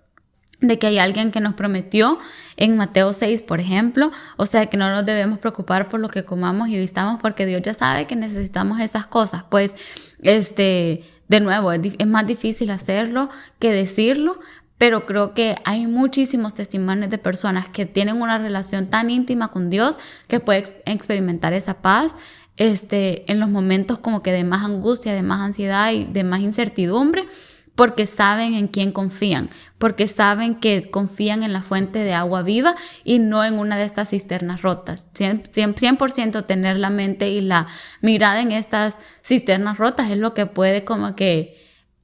[0.61, 2.19] de que hay alguien que nos prometió
[2.57, 6.25] en Mateo 6, por ejemplo, o sea, que no nos debemos preocupar por lo que
[6.25, 9.45] comamos y vistamos porque Dios ya sabe que necesitamos esas cosas.
[9.49, 9.77] Pues,
[10.21, 13.29] este, de nuevo, es, más difícil hacerlo
[13.61, 14.41] que decirlo,
[14.79, 19.71] pero creo que hay muchísimos testimonios de personas que tienen una relación tan íntima con
[19.71, 22.17] Dios que pueden experimentar esa paz
[22.57, 26.41] este, en los momentos como que de más angustia, de más ansiedad y de más
[26.41, 27.27] incertidumbre
[27.79, 32.75] porque saben en quién confían, porque saben que confían en la fuente de agua viva
[33.05, 35.11] y no en una de estas cisternas rotas.
[35.15, 37.67] 100%, tener la mente y la
[38.03, 41.57] mirada en estas cisternas rotas es lo que puede como que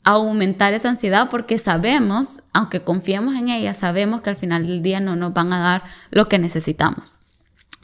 [0.05, 5.01] aumentar esa ansiedad porque sabemos, aunque confiemos en ellas, sabemos que al final del día
[5.01, 7.17] no nos van a dar lo que necesitamos.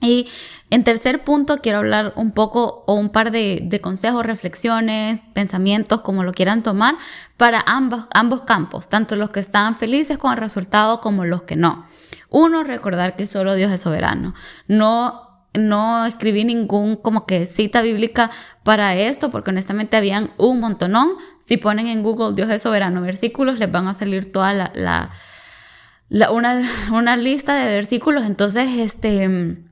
[0.02, 0.28] Y
[0.70, 6.22] en tercer punto, quiero hablar un poco o un par de, consejos, reflexiones, pensamientos, como
[6.22, 6.96] lo quieran tomar,
[7.36, 11.56] para ambos, ambos campos, tanto los que están felices con el resultado como los que
[11.56, 11.86] no.
[12.28, 14.34] Uno, recordar que solo Dios es soberano.
[14.68, 18.30] No no escribí ningún como que cita bíblica
[18.62, 21.08] para esto, porque honestamente habían un montonón.
[21.44, 25.10] Si ponen en Google Dios es soberano versículos, les van a salir toda la,
[26.08, 26.62] la, una,
[26.92, 28.24] una, lista de versículos.
[28.26, 29.64] Entonces, este,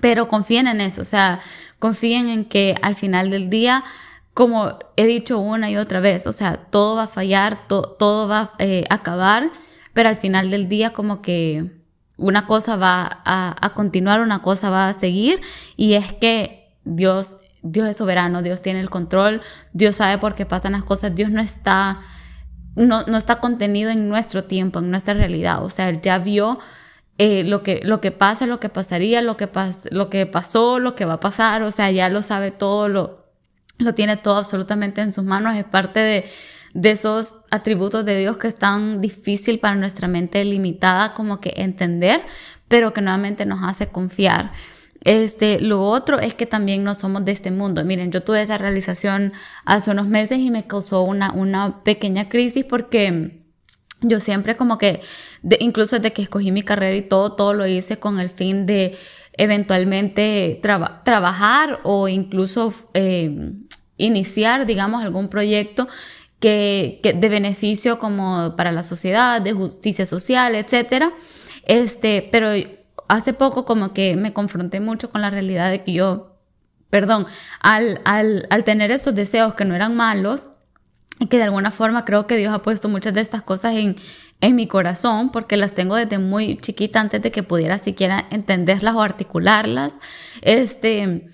[0.00, 1.40] pero confíen en eso, o sea,
[1.78, 3.84] confíen en que al final del día,
[4.34, 8.50] como he dicho una y otra vez, o sea, todo va a fallar, todo va
[8.58, 9.50] eh, a acabar,
[9.92, 11.70] pero al final del día como que
[12.16, 15.40] una cosa va a, continuar, una cosa va a seguir,
[15.76, 20.46] y es que Dios, Dios es soberano, Dios tiene el control, Dios sabe por qué
[20.46, 22.00] pasan las cosas, Dios no está,
[22.76, 26.58] no, no está contenido en nuestro tiempo, en nuestra realidad, o sea, Él ya vio
[27.24, 29.48] eh, lo, que, lo que pasa, lo que pasaría, lo que,
[29.92, 33.28] lo que pasó, lo que va a pasar, o sea, ya lo sabe todo, lo,
[33.78, 36.24] lo tiene todo absolutamente en sus manos, es parte de,
[36.74, 41.54] de esos atributos de Dios que es tan difícil para nuestra mente limitada como que
[41.58, 42.20] entender,
[42.66, 44.50] pero que nuevamente nos hace confiar.
[45.02, 47.84] Este, lo otro es que también no somos de este mundo.
[47.84, 49.32] Miren, yo tuve esa realización
[49.64, 53.41] hace unos meses y me causó una, una pequeña crisis porque
[54.02, 55.00] yo siempre como que,
[55.60, 58.96] incluso desde que escogí mi carrera y todo, todo lo hice con el fin de
[59.34, 63.52] eventualmente trabajar o incluso eh,
[63.96, 65.88] iniciar, digamos, algún proyecto
[66.40, 71.06] que, de beneficio como para la sociedad, de justicia social, etc.
[71.64, 72.48] Este, pero
[73.08, 76.36] hace poco como que me confronté mucho con la realidad de que yo,
[76.90, 77.26] perdón,
[77.60, 80.48] al, al, al tener estos deseos que no eran malos,
[81.22, 83.94] y que de alguna forma creo que Dios ha puesto muchas de estas cosas en,
[84.40, 88.96] en mi corazón porque las tengo desde muy chiquita antes de que pudiera siquiera entenderlas
[88.96, 89.94] o articularlas.
[90.40, 91.28] Este,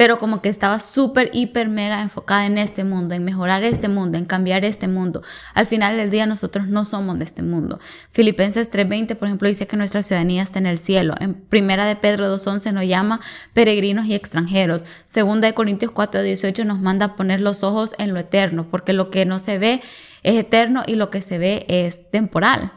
[0.00, 4.16] pero como que estaba súper, hiper, mega enfocada en este mundo, en mejorar este mundo,
[4.16, 5.20] en cambiar este mundo.
[5.52, 7.78] Al final del día nosotros no somos de este mundo.
[8.10, 11.16] Filipenses 3:20, por ejemplo, dice que nuestra ciudadanía está en el cielo.
[11.20, 13.20] En Primera de Pedro 2:11 nos llama
[13.52, 14.86] peregrinos y extranjeros.
[15.04, 19.10] Segunda de Corintios 4:18 nos manda a poner los ojos en lo eterno, porque lo
[19.10, 19.82] que no se ve
[20.22, 22.72] es eterno y lo que se ve es temporal.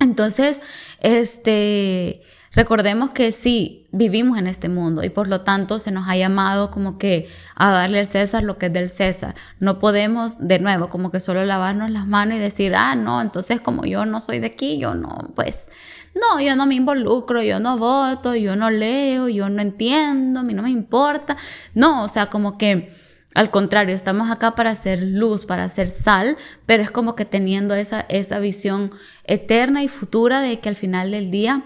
[0.00, 0.58] Entonces,
[0.98, 2.22] este
[2.52, 6.72] Recordemos que sí, vivimos en este mundo y por lo tanto se nos ha llamado
[6.72, 9.36] como que a darle al César lo que es del César.
[9.60, 13.60] No podemos, de nuevo, como que solo lavarnos las manos y decir, ah, no, entonces
[13.60, 15.68] como yo no soy de aquí, yo no, pues,
[16.16, 20.42] no, yo no me involucro, yo no voto, yo no leo, yo no entiendo, a
[20.42, 21.36] mí no me importa.
[21.74, 22.92] No, o sea, como que...
[23.32, 26.36] Al contrario, estamos acá para hacer luz, para hacer sal,
[26.66, 28.90] pero es como que teniendo esa, esa visión
[29.22, 31.62] eterna y futura de que al final del día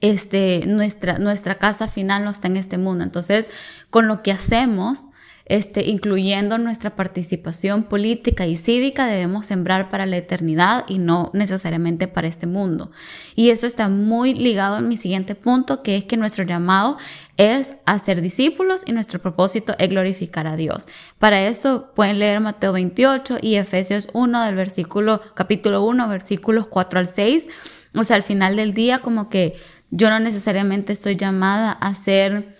[0.00, 3.04] este, nuestra, nuestra casa final no está en este mundo.
[3.04, 3.48] Entonces,
[3.90, 5.06] con lo que hacemos,
[5.50, 12.06] este, incluyendo nuestra participación política y cívica, debemos sembrar para la eternidad y no necesariamente
[12.06, 12.92] para este mundo.
[13.34, 16.98] Y eso está muy ligado a mi siguiente punto, que es que nuestro llamado
[17.36, 20.86] es hacer discípulos y nuestro propósito es glorificar a Dios.
[21.18, 27.00] Para esto pueden leer Mateo 28 y Efesios 1 del versículo, capítulo 1, versículos 4
[27.00, 27.48] al 6.
[27.96, 29.56] O sea, al final del día como que
[29.90, 32.56] yo no necesariamente estoy llamada a ser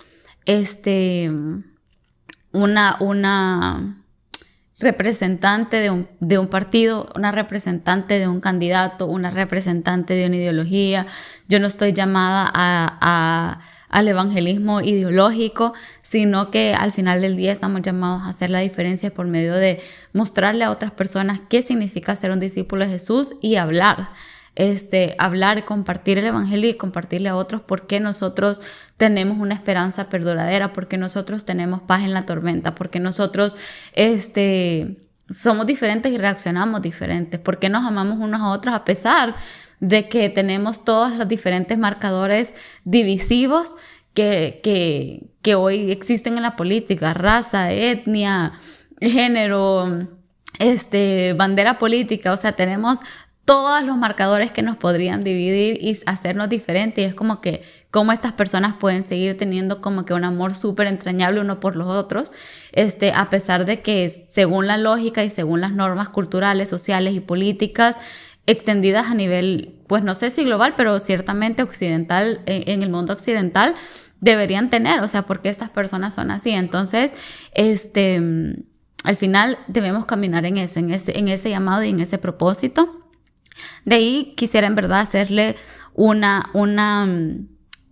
[0.46, 1.30] este
[2.52, 4.00] una una
[4.80, 10.36] representante de un, de un, partido, una representante de un candidato, una representante de una
[10.36, 11.06] ideología.
[11.48, 13.60] Yo no estoy llamada a,
[13.90, 19.12] al evangelismo ideológico, sino que al final del día estamos llamados a hacer la diferencia
[19.12, 19.82] por medio de
[20.14, 24.10] mostrarle a otras personas qué significa ser un discípulo de Jesús y hablar
[24.60, 28.60] este, hablar, compartir el Evangelio y compartirle a otros porque nosotros
[28.98, 33.56] tenemos una esperanza perduradera, porque nosotros tenemos paz en la tormenta, porque nosotros
[33.94, 34.98] este,
[35.30, 39.34] somos diferentes y reaccionamos diferentes, porque nos amamos unos a otros a pesar
[39.80, 42.54] de que tenemos todos los diferentes marcadores
[42.84, 43.76] divisivos
[44.12, 48.52] que, que, que hoy existen en la política, raza, etnia,
[49.00, 50.06] género,
[50.58, 52.98] este, bandera política, o sea, tenemos
[53.44, 57.02] todos los marcadores que nos podrían dividir y hacernos diferentes.
[57.02, 60.86] Y es como que cómo estas personas pueden seguir teniendo como que un amor súper
[60.86, 62.30] entrañable uno por los otros,
[62.72, 67.20] este, a pesar de que según la lógica y según las normas culturales, sociales y
[67.20, 67.96] políticas
[68.46, 73.74] extendidas a nivel, pues no sé si global, pero ciertamente occidental, en, el mundo occidental,
[74.20, 76.50] deberían tener, o sea, porque estas personas son así.
[76.50, 77.12] Entonces,
[77.54, 78.20] este,
[79.04, 82.99] al final debemos caminar en ese, en ese, en ese llamado y en ese propósito.
[83.84, 85.56] De ahí quisiera en verdad hacerle
[85.94, 87.06] una, una,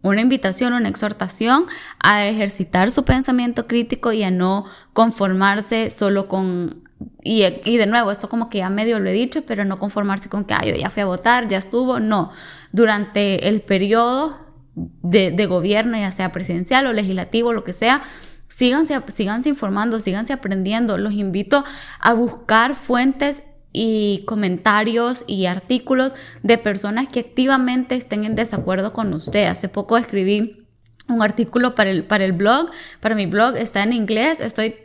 [0.02, 1.66] una invitación, una exhortación
[2.00, 6.88] a ejercitar su pensamiento crítico y a no conformarse solo con
[7.22, 10.44] y, de nuevo, esto como que ya medio lo he dicho, pero no conformarse con
[10.44, 12.00] que yo ya fui a votar, ya estuvo.
[12.00, 12.30] No,
[12.72, 14.36] durante el periodo
[14.74, 18.02] de, de, gobierno, ya sea presidencial o legislativo, lo que sea,
[18.48, 20.98] síganse, síganse informando, síganse aprendiendo.
[20.98, 21.64] Los invito
[22.00, 29.12] a buscar fuentes y comentarios y artículos de personas que activamente estén en desacuerdo con
[29.14, 29.46] usted.
[29.46, 30.66] Hace poco escribí
[31.08, 34.76] un artículo para el, para el blog, para mi blog, está en inglés, estoy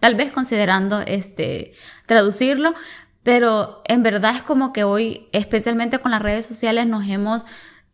[0.00, 1.72] tal vez considerando este,
[2.06, 2.74] traducirlo,
[3.22, 7.44] pero en verdad es como que hoy, especialmente con las redes sociales, nos hemos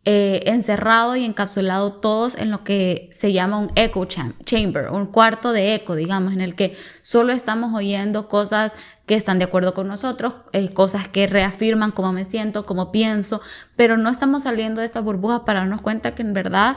[0.05, 5.53] eh, encerrado y encapsulado todos en lo que se llama un echo chamber, un cuarto
[5.53, 8.73] de eco, digamos, en el que solo estamos oyendo cosas
[9.05, 13.39] que están de acuerdo con nosotros, eh, cosas que reafirman cómo me siento, cómo pienso,
[13.77, 16.75] pero no estamos saliendo de esta burbuja para darnos cuenta que en verdad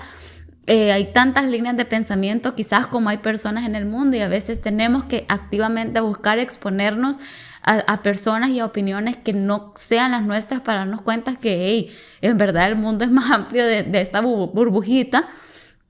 [0.68, 4.28] eh, hay tantas líneas de pensamiento, quizás como hay personas en el mundo y a
[4.28, 7.18] veces tenemos que activamente buscar exponernos
[7.66, 11.96] a, personas y a opiniones que no sean las nuestras para darnos cuenta que, hey,
[12.20, 15.28] en verdad el mundo es más amplio de, esta burbujita,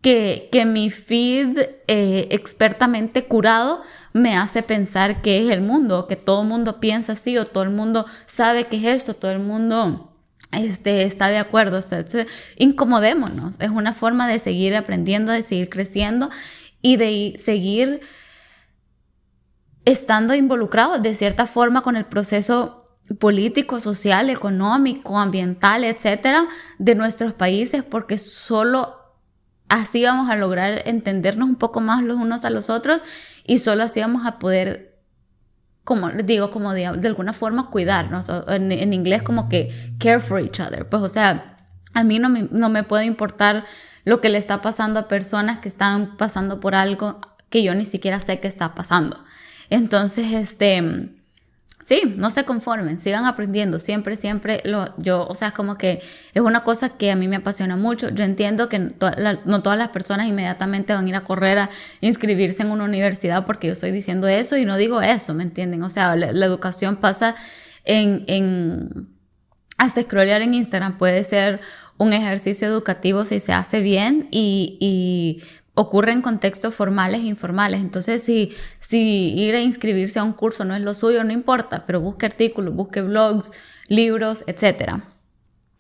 [0.01, 6.17] que, que mi feed eh, expertamente curado me hace pensar que es el mundo, que
[6.17, 9.41] todo el mundo piensa así o todo el mundo sabe que es esto, todo el
[9.41, 10.13] mundo
[10.53, 11.79] este, está de acuerdo.
[11.79, 12.25] O
[12.57, 13.61] incomodémonos.
[13.61, 16.31] Es una forma de seguir aprendiendo, de seguir creciendo
[16.83, 18.01] y de seguir
[19.87, 22.87] estando involucrados de cierta forma con el proceso
[23.19, 26.47] político, social, económico, ambiental, etcétera,
[26.79, 28.97] de nuestros países, porque solo
[29.69, 33.03] así vamos a lograr entendernos un poco más los unos a los otros
[33.45, 34.99] y solo así vamos a poder,
[35.85, 40.59] como digo, como de, alguna forma cuidarnos, en, en, inglés como que care for each
[40.59, 41.57] other, pues o sea,
[41.95, 43.65] a mí no me, no me puede importar
[44.05, 47.21] lo que le está pasando a personas que están pasando por algo
[47.51, 49.23] que yo ni siquiera sé que está pasando.
[49.71, 51.11] Entonces, este,
[51.87, 56.03] sí, no se conformen, sigan aprendiendo, siempre, siempre, lo, yo, o sea, como que
[56.35, 58.09] es una cosa que a mí me apasiona mucho.
[58.09, 62.63] Yo entiendo que no todas las personas inmediatamente van a ir a correr a inscribirse
[62.63, 65.83] en una universidad porque yo estoy diciendo eso y no digo eso, ¿me entienden?
[65.85, 67.37] O sea, la, educación pasa
[67.85, 69.09] en, en,
[69.79, 71.61] hasta scrollear en Instagram puede ser
[71.99, 75.43] un ejercicio educativo si se hace bien y, y
[75.77, 77.81] ocurre en contextos formales e informales.
[77.81, 81.85] Entonces, si, si ir a inscribirse a un curso no es lo suyo, no importa,
[81.87, 83.53] pero busque artículos, busque blogs,
[83.89, 85.03] libros, etcétera.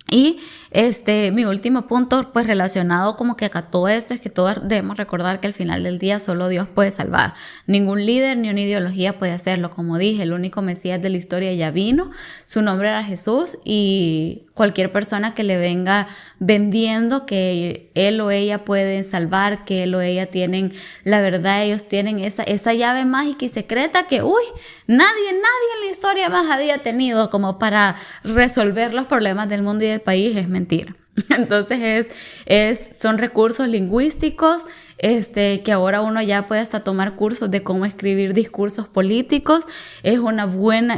[0.09, 0.39] Y
[0.71, 4.99] este, mi último punto, pues relacionado como que acá todo esto, es que todos debemos
[4.99, 7.35] recordar que al final del día solo Dios puede salvar.
[7.67, 9.71] Ningún líder ni una ideología puede hacerlo.
[9.71, 12.11] Como dije, el único Mesías de la historia ya vino,
[12.45, 18.65] su nombre era Jesús y cualquier persona que le venga vendiendo que él o ella
[18.65, 20.73] pueden salvar, que él o ella tienen
[21.05, 24.43] la verdad, ellos tienen esa, esa llave mágica y secreta que, uy,
[24.87, 29.85] nadie, nadie en la historia más había tenido como para resolver los problemas del mundo
[29.85, 30.97] y del país, es mentira.
[31.29, 32.09] Entonces es,
[32.47, 34.65] es, son recursos lingüísticos
[34.99, 39.67] este, que ahora uno ya puede hasta tomar cursos de cómo escribir discursos políticos.
[40.03, 40.41] Es un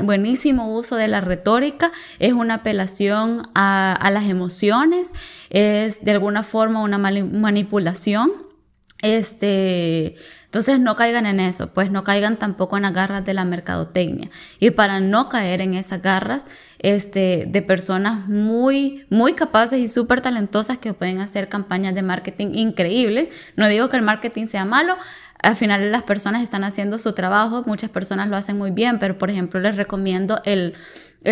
[0.04, 5.12] buenísimo uso de la retórica, es una apelación a las emociones,
[5.50, 8.47] es de alguna forma una manipulación
[9.02, 10.16] Este,
[10.48, 14.30] entonces no caigan en eso, pues no caigan tampoco en las garras de la mercadotecnia.
[14.58, 16.46] Y para no caer en esas garras
[16.78, 22.54] este, de personas muy, muy capaces y súper talentosas que pueden hacer campañas de marketing
[22.54, 24.96] increíbles, no digo que el marketing sea malo,
[25.42, 29.18] al final las personas están haciendo su trabajo, muchas personas lo hacen muy bien, pero
[29.18, 30.74] por ejemplo les recomiendo el,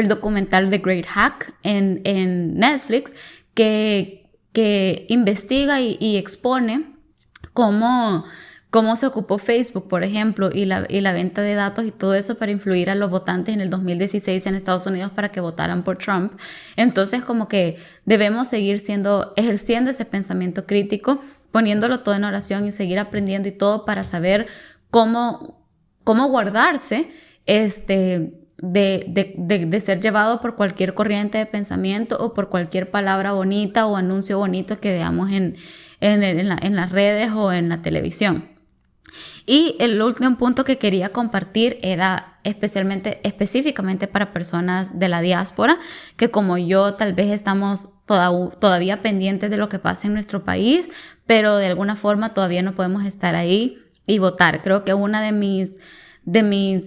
[0.08, 3.14] documental The Great Hack en, Netflix
[3.54, 6.95] que, que investiga y, expone
[7.56, 8.24] cómo,
[8.68, 12.14] cómo se ocupó Facebook, por ejemplo, y la, y la venta de datos y todo
[12.14, 15.82] eso para influir a los votantes en el 2016 en Estados Unidos para que votaran
[15.82, 16.34] por Trump.
[16.76, 21.18] Entonces, como que debemos seguir siendo, ejerciendo ese pensamiento crítico
[21.50, 24.46] poniéndolo todo en oración y seguir aprendiendo y todo para saber
[24.90, 25.64] cómo,
[26.04, 27.08] cómo guardarse
[27.46, 33.86] este, de, de, ser llevado por cualquier corriente de pensamiento o por cualquier palabra bonita
[33.86, 35.56] o anuncio bonito que veamos en,
[36.00, 38.56] en, en las redes o en la televisión.
[39.46, 45.78] Y el último punto que quería compartir era especialmente, específicamente para personas de la diáspora,
[46.16, 50.90] que como yo tal vez estamos todavía pendientes de lo que pasa en nuestro país,
[51.26, 54.62] pero de alguna forma todavía no podemos estar ahí y votar.
[54.62, 55.72] Creo que una de mis,
[56.24, 56.82] de mis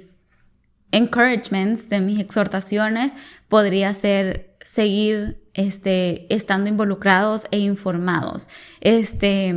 [0.92, 3.14] encouragements, de mis exhortaciones,
[3.48, 8.48] podría ser seguir este, estando involucrados e informados.
[8.80, 9.54] Este,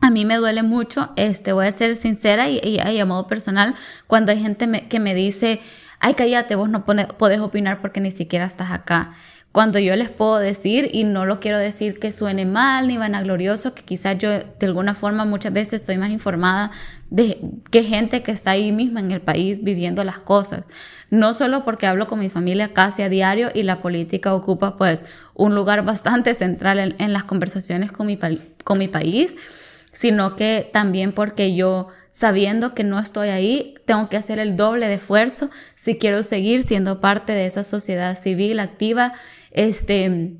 [0.00, 3.74] a mí me duele mucho, este, voy a ser sincera y, a modo personal,
[4.06, 5.60] cuando hay gente que me dice,
[6.00, 9.12] ay, cállate, vos no podés opinar porque ni siquiera estás acá
[9.58, 13.74] cuando yo les puedo decir, y no lo quiero decir que suene mal ni vanaglorioso,
[13.74, 16.70] que quizás yo de alguna forma muchas veces estoy más informada
[17.10, 17.40] de
[17.72, 20.68] que gente que está ahí misma en el país viviendo las cosas.
[21.10, 25.06] No solo porque hablo con mi familia casi a diario y la política ocupa pues
[25.34, 28.16] un lugar bastante central en, las conversaciones con mi,
[28.62, 29.34] con mi país,
[29.90, 34.86] sino que también porque yo sabiendo que no estoy ahí, tengo que hacer el doble
[34.86, 39.14] de esfuerzo si quiero seguir siendo parte de esa sociedad civil activa
[39.50, 40.38] este,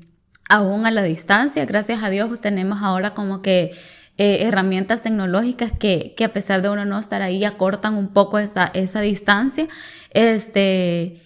[0.49, 1.65] aún a la distancia.
[1.65, 3.71] Gracias a Dios pues tenemos ahora como que
[4.17, 8.37] eh, herramientas tecnológicas que, que, a pesar de uno no estar ahí acortan un poco
[8.37, 9.69] esa, esa distancia.
[10.09, 11.21] Este,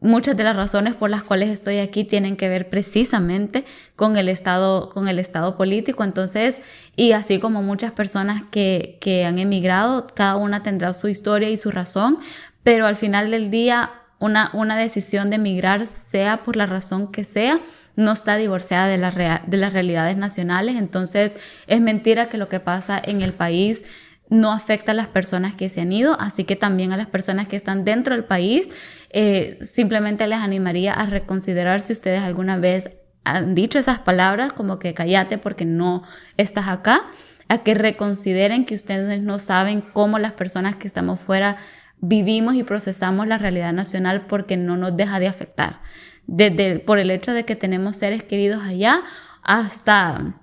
[0.00, 3.64] muchas de las razones por las cuales estoy aquí tienen que ver precisamente
[3.96, 6.04] con el estado, con el estado político.
[6.04, 6.56] Entonces,
[6.96, 11.56] y así como muchas personas que, que han emigrado, cada una tendrá su historia y
[11.56, 12.18] su razón,
[12.62, 17.24] pero al final del día una, una decisión de emigrar, sea por la razón que
[17.24, 17.60] sea,
[17.96, 18.98] no está divorciada de,
[19.46, 20.76] de las realidades nacionales.
[20.76, 21.32] Entonces,
[21.66, 23.84] es mentira que lo que pasa en el país
[24.30, 27.48] no afecta a las personas que se han ido, así que también a las personas
[27.48, 28.68] que están dentro del país,
[29.10, 32.90] eh, simplemente les animaría a reconsiderar si ustedes alguna vez
[33.24, 36.02] han dicho esas palabras como que cállate porque no
[36.36, 37.00] estás acá,
[37.48, 41.56] a que reconsideren que ustedes no saben cómo las personas que estamos fuera
[42.00, 45.80] vivimos y procesamos la realidad nacional porque no nos deja de afectar.
[46.26, 49.02] Desde por el hecho de que tenemos seres queridos allá
[49.42, 50.34] hasta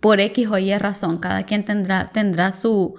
[0.00, 1.18] por X o Y razón.
[1.18, 2.96] Cada quien tendrá, tendrá, su,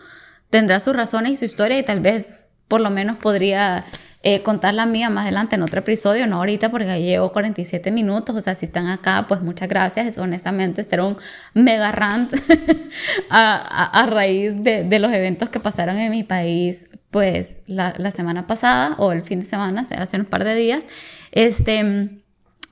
[0.49, 2.29] tendrá sus razones y su historia y tal vez
[2.69, 3.83] por lo menos podría
[4.25, 7.91] eh, contar la mía más adelante en otro episodio, no ahorita porque ya llevo 47
[7.91, 11.17] minutos, o sea, si están acá, pues muchas gracias, honestamente, este era un
[11.53, 12.33] mega rant
[13.29, 18.47] a, a, raíz de, de, los eventos que pasaron en mi país, pues la, semana
[18.47, 20.83] pasada o el fin de semana, hace un par de días.
[21.31, 22.23] Este,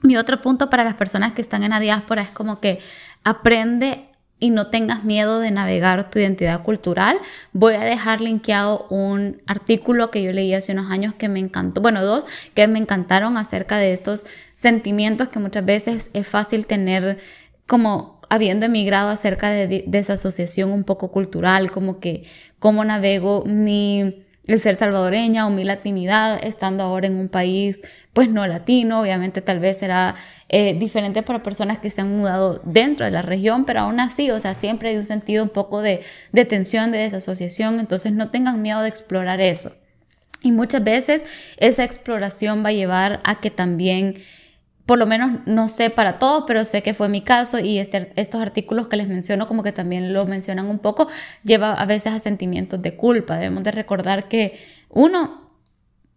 [0.02, 2.80] mi otro punto para las personas que están en la diáspora es como que
[3.24, 7.18] aprende y no tengas miedo de navegar tu identidad cultural.
[7.54, 11.80] Voy a dejar linkeado un artículo que yo leí hace unos años que me encantó,
[11.80, 12.26] bueno, dos
[12.56, 14.26] que me encantaron acerca de estos
[14.56, 17.20] sentimientos que muchas veces es fácil tener
[17.68, 22.24] como habiendo emigrado acerca de desasociación un poco cultural, como que
[22.58, 27.82] cómo navego mi el ser salvadoreña o mi latinidad estando ahora en un país
[28.14, 30.16] pues no latino, obviamente tal vez será
[30.50, 34.32] eh, diferente para personas que se han mudado dentro de la región, pero aún así,
[34.32, 38.30] o sea, siempre hay un sentido un poco de, de tensión, de desasociación, entonces no
[38.30, 39.72] tengan miedo de explorar eso.
[40.44, 41.22] Y muchas veces
[41.58, 44.16] esa exploración va a llevar a que también
[44.86, 48.12] por lo menos no sé para todos, pero sé que fue mi caso y este,
[48.16, 51.08] estos artículos que les menciono como que también lo mencionan un poco,
[51.44, 53.36] lleva a veces a sentimientos de culpa.
[53.36, 54.60] Debemos de recordar que
[54.90, 55.50] uno,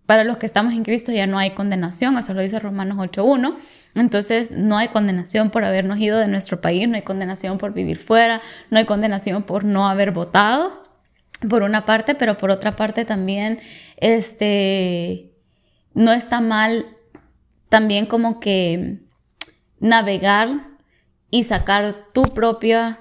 [0.06, 3.54] para los que estamos en Cristo ya no hay condenación, eso lo dice Romanos 8.1,
[3.94, 7.98] entonces no hay condenación por habernos ido de nuestro país, no hay condenación por vivir
[7.98, 8.40] fuera,
[8.70, 10.84] no hay condenación por no haber votado,
[11.48, 13.60] por una parte, pero por otra parte también,
[13.98, 15.32] este,
[15.92, 16.86] no está mal
[17.74, 18.98] también como que
[19.80, 20.48] navegar
[21.28, 23.00] y sacar tu propia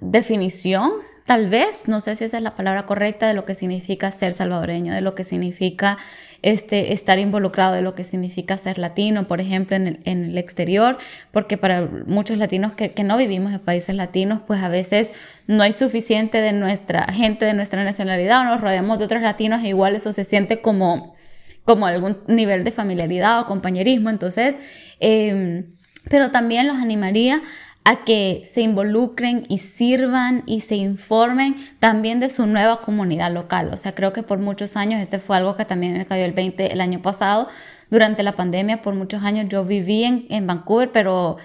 [0.00, 0.88] definición
[1.26, 4.32] tal vez, no sé si esa es la palabra correcta, de lo que significa ser
[4.32, 5.98] salvadoreño, de lo que significa
[6.42, 10.96] este, estar involucrado, de lo que significa ser latino, por ejemplo, en el, exterior,
[11.32, 15.10] porque para muchos latinos que, no vivimos en países latinos, pues a veces
[15.48, 19.64] no hay suficiente de nuestra gente, de nuestra nacionalidad, o nos rodeamos de otros latinos,
[19.64, 21.16] e igual eso se siente como,
[21.64, 24.56] como algún nivel de familiaridad o compañerismo, entonces...
[25.00, 25.64] Em,
[26.10, 27.40] pero también los animaría
[27.84, 33.70] a que se involucren y sirvan y se informen también de su nueva comunidad local.
[33.72, 36.32] O sea, creo que por muchos años, este fue algo que también me cayó el
[36.32, 37.48] 20 el año pasado,
[37.90, 41.36] durante la pandemia, por muchos años yo viví en, en Vancouver, pero,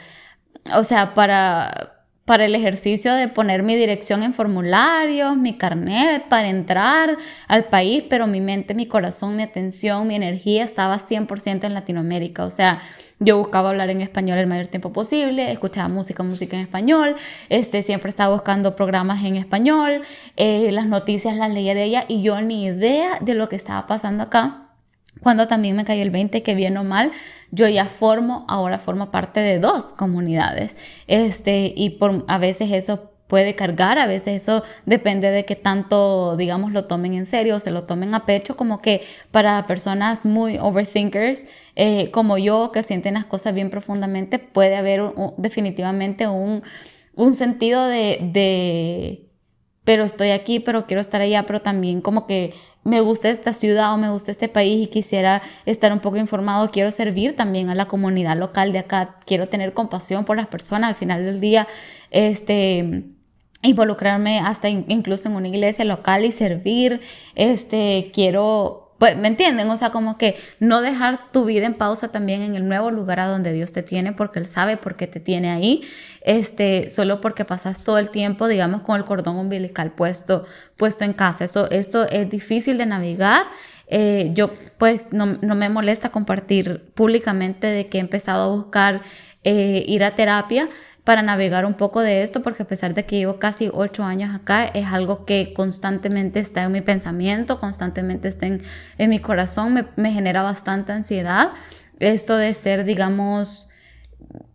[0.74, 1.96] o sea, para
[2.28, 7.17] para el ejercicio de poner mi dirección en formularios, mi carnet para entrar
[7.47, 12.43] al país, pero mi mente, mi corazón, mi atención, mi energía estaba 100% en Latinoamérica.
[12.43, 12.82] O sea,
[13.21, 17.15] yo buscaba hablar en español el mayor tiempo posible, escuchaba música, música en español,
[17.47, 20.01] este, siempre estaba buscando programas en español,
[20.36, 23.88] eh, las noticias las leía de ella y yo ni idea de lo que estaba
[23.88, 24.67] pasando acá
[25.21, 27.11] cuando también me cayó el 20 que bien o mal
[27.51, 30.75] yo ya formo ahora formo parte de dos comunidades.
[31.07, 36.35] Este y por a veces eso puede cargar, a veces eso depende de que tanto,
[36.37, 40.57] digamos, lo tomen en serio, se lo tomen a pecho, como que para personas muy
[40.57, 41.45] overthinkers
[41.75, 46.63] eh, como yo, que sienten las cosas bien profundamente, puede haber definitivamente un,
[47.15, 49.29] un sentido de, de,
[49.83, 52.53] pero estoy aquí, pero quiero estar allá, pero también como que
[52.84, 56.71] me gusta esta ciudad o me gusta este país y quisiera estar un poco informado,
[56.71, 60.89] quiero servir también a la comunidad local de acá, quiero tener compasión por las personas
[60.89, 61.67] al final del día,
[62.11, 63.03] este
[63.63, 67.01] involucrarme hasta incluso en una iglesia local y servir,
[67.36, 69.69] este quiero pues, ¿me entienden?
[69.69, 73.19] O sea, como que no dejar tu vida en pausa también en el nuevo lugar
[73.19, 75.83] a donde Dios te tiene, porque Él sabe por qué te tiene ahí,
[76.21, 80.45] este, solo porque pasas todo el tiempo, digamos, con el cordón umbilical puesto,
[80.75, 81.43] puesto en casa.
[81.43, 83.45] Eso, esto es difícil de navegar.
[83.87, 89.01] Eh, yo, pues, no, no, me molesta compartir públicamente de que he empezado a buscar
[89.43, 90.67] eh, ir a terapia,
[91.08, 94.36] para navegar un poco de esto, porque a pesar de que llevo casi ocho años
[94.36, 98.62] acá, es algo que constantemente está en mi pensamiento, constantemente está en,
[99.10, 101.51] mi corazón, me, me, genera bastante ansiedad.
[101.99, 103.70] Esto de ser, digamos,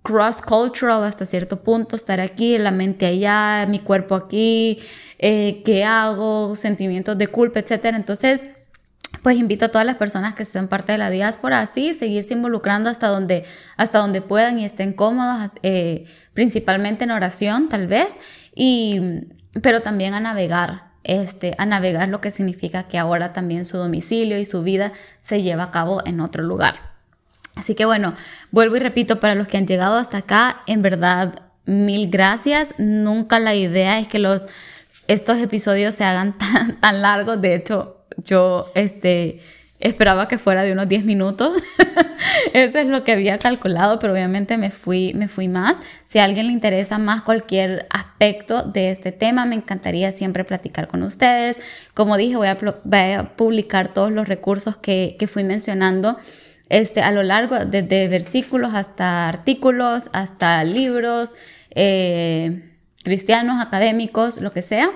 [0.03, 4.79] cross-cultural hasta cierto punto, estar aquí, la mente allá, mi cuerpo aquí,
[5.19, 7.95] eh, qué hago, sentimientos de culpa, etc.
[7.95, 8.45] Entonces,
[9.23, 12.91] pues invito a todas las personas que sean parte de la diáspora así, seguirse involucrando
[12.91, 13.45] hasta donde,
[13.77, 18.17] hasta donde puedan y estén cómodos, eh, principalmente en oración tal vez,
[18.55, 19.01] y,
[19.63, 24.39] pero también a navegar, este, a navegar lo que significa que ahora también su domicilio
[24.39, 26.75] y su vida se lleva a cabo en otro lugar.
[27.55, 28.15] Así que bueno,
[28.51, 31.35] vuelvo y repito, para los que han llegado hasta acá, en verdad,
[31.65, 32.75] mil gracias.
[32.79, 34.45] Nunca la idea es que los,
[35.07, 39.41] estos episodios se hagan tan, tan largos, de hecho, yo este,
[39.83, 41.63] esperaba que fuera de unos 10 minutos.
[42.53, 45.77] Eso es lo que había calculado, pero obviamente me fui, me fui más.
[46.09, 50.89] Si a alguien le interesa más cualquier aspecto de este tema, me encantaría siempre platicar
[50.89, 51.59] con ustedes.
[51.95, 52.57] Como dije, voy a,
[53.37, 56.17] publicar todos los recursos que, fui mencionando.
[56.69, 61.35] Este, a lo largo, desde versículos hasta artículos, hasta libros,
[61.75, 62.63] eh,
[63.03, 64.91] cristianos, académicos, lo que sea.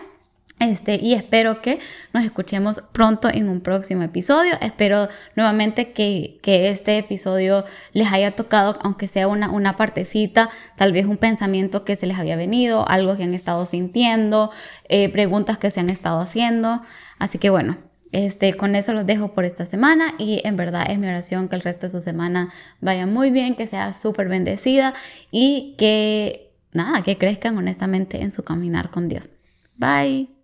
[0.59, 1.79] Este, y espero que
[2.15, 4.55] nos escuchemos pronto en un próximo episodio.
[4.63, 11.05] Espero nuevamente que, este episodio les haya tocado, aunque sea una, una, partecita, tal vez
[11.05, 14.51] un pensamiento que se les había venido, algo que han estado sintiendo,
[14.89, 16.81] eh, preguntas que se han estado haciendo.
[17.19, 17.77] Así que bueno,
[18.13, 21.57] este, con eso los dejo por esta semana y en verdad es mi oración que
[21.57, 22.51] el resto de su semana
[22.81, 24.95] vaya muy bien, que sea súper bendecida
[25.31, 29.31] y que nada, que crezcan honestamente en su caminar con Dios.
[29.77, 30.36] Bye.